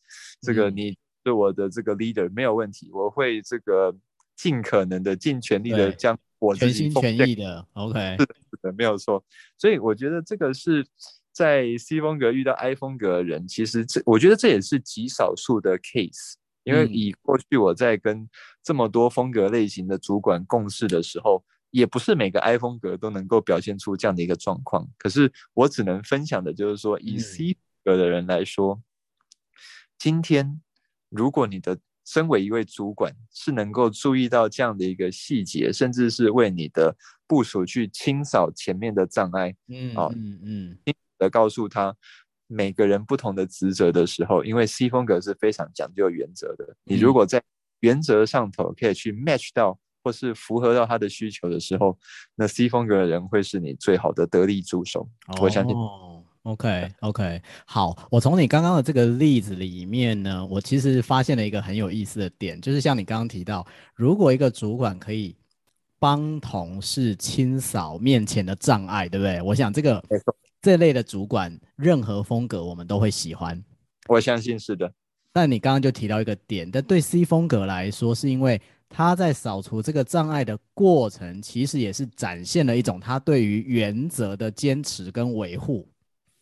[0.42, 3.96] 这个你对我的这个 leader、嗯、没有问题，我会这个
[4.36, 9.24] 尽可能的、尽全力的将我全心全意的 OK，是的，是的，没有错。
[9.58, 10.86] 所以我觉得这个是
[11.32, 16.34] 在 C 风格遇到 I 风格的人，其实这我觉得这也是极少数的 case，
[16.64, 18.28] 因为以过去我在跟
[18.64, 24.88] 这么多风格类型的主管共事的时候，也不是每个 I 风格都能够表现出这样的一个状况。
[24.98, 28.82] 可是我只能分享的就是说，以 C 风格的人来说。
[30.02, 30.60] 嗯今天，
[31.10, 36.96] 如果你的身为一位主管是能够注意到这样的一个细节，甚至是为你的
[37.28, 41.96] 部署去清扫前面的障碍，嗯嗯嗯，清楚的告诉他
[42.48, 47.40] 每个人不同的职责的时候，因为 C 风格是非常讲究原则的，你如果在
[47.82, 51.96] 原则上头可以去 match 到或是符合到他的需求的时候，
[52.34, 55.08] 那 C 风格的人会是你最好的得力助手，
[55.40, 55.76] 我相信。
[56.44, 63.64] OK OK，好，我从你刚刚的这个例子里面呢，我其实发现了一个很有意思的点，就是像你刚刚提到，
[63.94, 65.36] 如果一个主管可以
[66.00, 69.40] 帮同事清扫面前的障碍，对不对？
[69.44, 70.04] 我想这个
[70.64, 73.64] 这类的主管，任何风格我们都会喜欢。
[74.08, 74.92] 我相信是的。
[75.32, 85.88] 但你刚刚就提到一个点，但对 C 风格来说，是因为他在扫除这个障碍的过程，其实也是展现了一种他对于原则的坚持跟维护。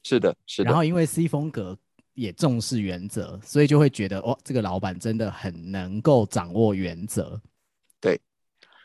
[0.04, 0.70] 是的，是的。
[0.70, 1.78] 然后因为 C 风格
[2.14, 7.40] 也重视原则，所以就会觉得哦，这个老板真的很能够掌握原则。
[8.02, 8.20] 对。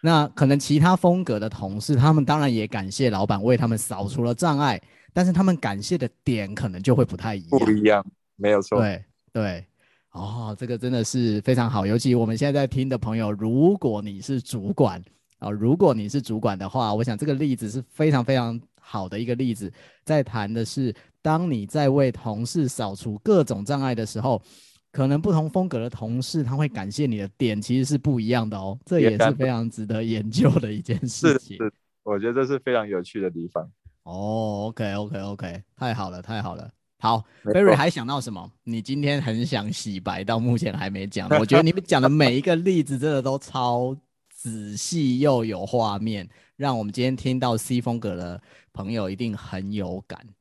[0.02, 4.80] 那可能其他风格的同事，他们当然也感谢老板为他们扫除了障碍，
[5.12, 7.60] 但是他们感谢的点可能就会不太一样。
[7.60, 8.04] 不一样，
[8.36, 8.78] 没有错。
[8.80, 9.64] 对对。
[10.10, 11.86] 哦，这个真的是非常好。
[11.86, 15.00] 尤其我们现在在听的朋友，如果你是主管
[15.38, 18.60] 啊，哦，如果你是主管的话，我想这个例子是非常非常。
[18.86, 19.72] 好的一个例子，
[20.04, 24.40] 在谈的是，当你在为同事扫除各种障碍的时候，
[24.92, 31.56] 可能不同风格的同事他会感谢你的点其实是不一样的哦，这也是非常值得研究的一件事情。
[31.56, 31.72] 是，是，
[32.02, 33.68] 我觉得这是非常有趣的地方。
[34.04, 36.70] 哦，OK，OK，OK，太好了，太好了。
[37.00, 38.50] 好，Barry 还想到什么？
[38.62, 41.36] 你今天很想洗白，到目前还没讲的。
[41.40, 43.96] 我觉得你们讲的每一个例子真的都超
[44.28, 48.40] 仔细又有画面，让我们今天听到 C 风格的
[48.74, 50.34] 朋友一定很有感。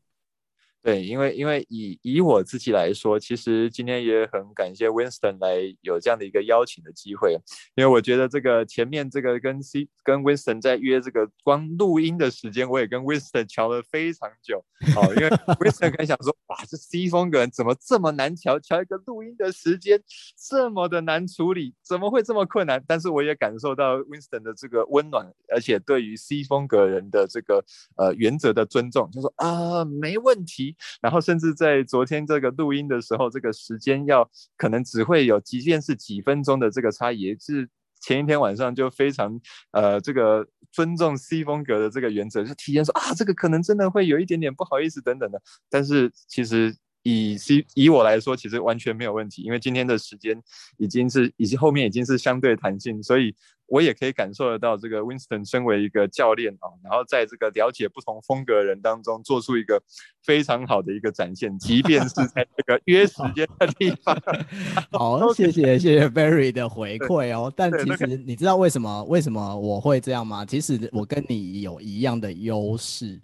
[0.84, 7.40] 对，因为因为以以我自己来说，其实今天也很感谢 Winston 来有这样的一个邀请的机会，
[7.76, 14.58] 因为我觉得这个前面这个跟 C 跟 Winston 在约这个光录音的时间，我也跟 Winston 瞧了非常久，
[14.98, 18.60] 哦，因为 Winston 可能想说，哇，这 C 风格人怎么这么难瞧？
[18.60, 20.04] 瞧一个录音的时间
[20.50, 22.84] 这么的难处理，怎么会这么困难？
[22.86, 27.64] 但是我也感受到 Winston 的这个温暖，而且对于 C 风格人的这个
[27.96, 30.73] 呃原则的尊重，就说啊，没问题。
[31.02, 37.70] 然后甚至在昨天这个录音的时候，这个时间要可能只会有即便是几分钟的这个差异，是
[38.02, 39.40] 前一天晚上就非常
[39.72, 45.42] 呃这个尊重 C 风格的这个原则，就提前说啊，这个可能真的会有一点点不好意思等等的。
[45.70, 50.42] 但是其实以 C 以我来说，其实完全没有问题，因为今天的时间
[50.78, 53.36] 已经是以及后面已经是相对弹性，所以。
[53.68, 59.82] 我也可以感受得到，这个 Winston 身为一个教练啊，然后在这个了解不同风格的人当中，做出一个
[60.22, 64.16] 非常好的一个展现，即便是在这个约时间的地方。
[64.92, 67.52] 好，谢谢谢谢 Barry 的回馈哦。
[67.56, 70.46] 但其实你知道为什么为什么我会这样吗？
[70.46, 73.20] 其实我跟你有一样的优势。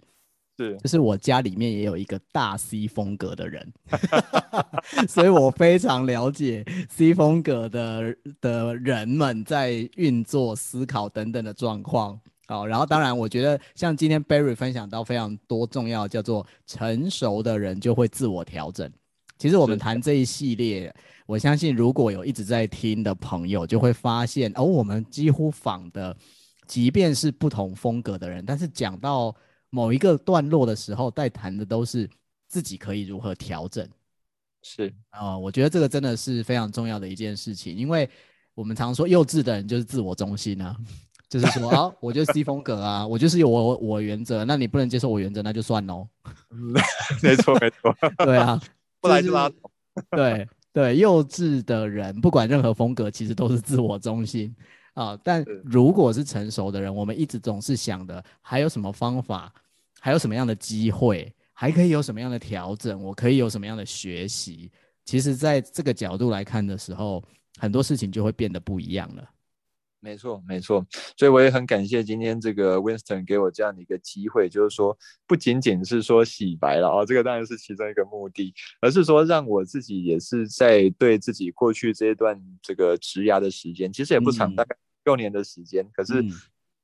[0.60, 3.72] 是，就是我家里面也有一个大 C 风格的人，
[5.08, 12.20] 所以我非常了解 C 风格的的人们在运作、思考等等的状况。
[12.46, 18.92] 好，然后当然，我觉得像今天 Barry 分享到非常多重要，叫做成熟的人就会自我调整。
[19.38, 20.94] 其实我们谈这一系列，
[21.24, 26.14] 我相信如果有一直在听的朋友，就会发现哦，我们几乎仿的，
[26.66, 29.34] 即便是不同风格的人，但是讲到。
[29.70, 32.08] 某一个段落的时候，在谈的都是
[32.48, 33.88] 自己可以如何调整，
[34.62, 38.08] 是啊、呃，我觉得这个真的是非常重要的一件事情，因为
[38.54, 40.76] 我们常说幼稚的人就是自我中心啊，
[41.30, 46.06] 就是说啊，我就是 C 风格啊，我就是有我我原则，那你不能接受我原则，那就算喽。
[47.22, 48.60] 没错没错， 对啊，
[49.00, 49.70] 不来就拉倒。
[50.10, 54.54] 对对，幼稚的人不管任何风格，其实都是自我中心。
[55.00, 59.50] 啊，但如果是成熟的人，我们一直总是想的，还有什么方法，
[59.98, 64.70] 还有什么样的机会，还可以有什么样的调整，我可以有什么样的学习。
[65.06, 67.24] 其实，在这个角度来看的时候，
[67.58, 69.26] 很多事情就会变得不一样了。
[70.00, 70.86] 没错，没错。
[71.16, 74.94] 所以我也很感谢今天这个 Winston 给我这样的一个机会，就是说，
[75.26, 86.24] 不仅仅是说洗白了啊，这个当然是其中一个目的，而是说让我自己也是在对自己过去这一段这个职涯的时间，其实也不长，大概六年的时间，可是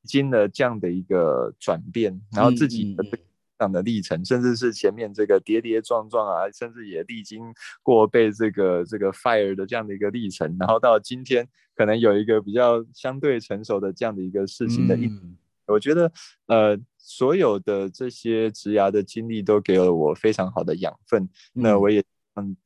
[0.05, 7.43] 经了这样的一个转变，然后自己的这样的历程，甚至是前面这个跌跌撞撞啊，甚至也历经
[7.83, 11.49] 过被这个这个 fire 的这样的一个历程，然后到今天。
[11.77, 15.37] 可能有一个比较相对成熟的这样的一个事情的一，嗯、
[15.67, 16.11] 我觉得
[16.47, 21.25] 呃，所有的这些职涯的经历都给了我非常好的养分。
[21.25, 22.05] 嗯、那我也嗯，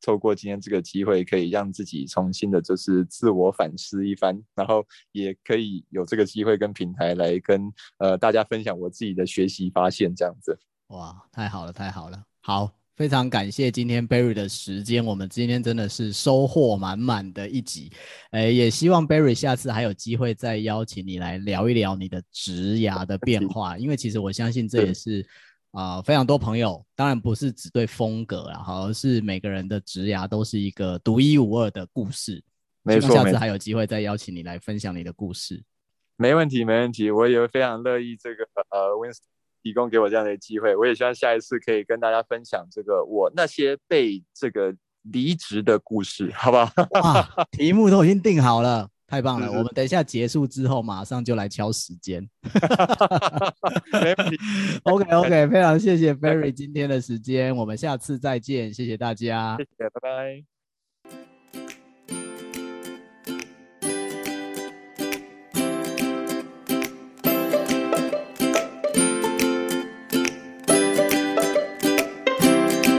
[0.00, 10.58] 透过今天这个机会，可以让自己重新的，就是自我反思一番，然后也可以有这个机会跟平台来跟呃大家分享我自己的学习发现，这样子。
[10.88, 12.72] 哇，太好了，太好了，好。
[12.96, 17.90] 非常感谢今天 Barry 的时间，我们今天真的是收获满满的一集，
[18.32, 25.26] 诶，也希望 Barry 下次还有机会再邀请你来聊一聊你的职涯的变 化，因为其实我相信这也是
[25.72, 32.42] 啊、呃、非常多朋友，当然不是只对风格啦，而是每个人的职涯都是一个独一无二的故事。
[32.82, 35.62] 没错，下次还有机会再邀请你来分享你的故事。
[36.16, 39.18] 没问题，没问题，我也非常乐意这个呃 Winston
[39.62, 46.72] 提供给我这样的机会，我也希望下一次可以跟大家分享这个我那些被这个离职的故事，好不好？
[47.00, 49.46] 哇，题目都已经定好了，太棒了！
[49.48, 52.24] 是是，我们等一下结束之后，马上就来敲时间。
[54.84, 60.59] OK OK， 非常谢谢 Barry 今天的时间，我们下次再见，谢谢大家，谢谢，拜拜。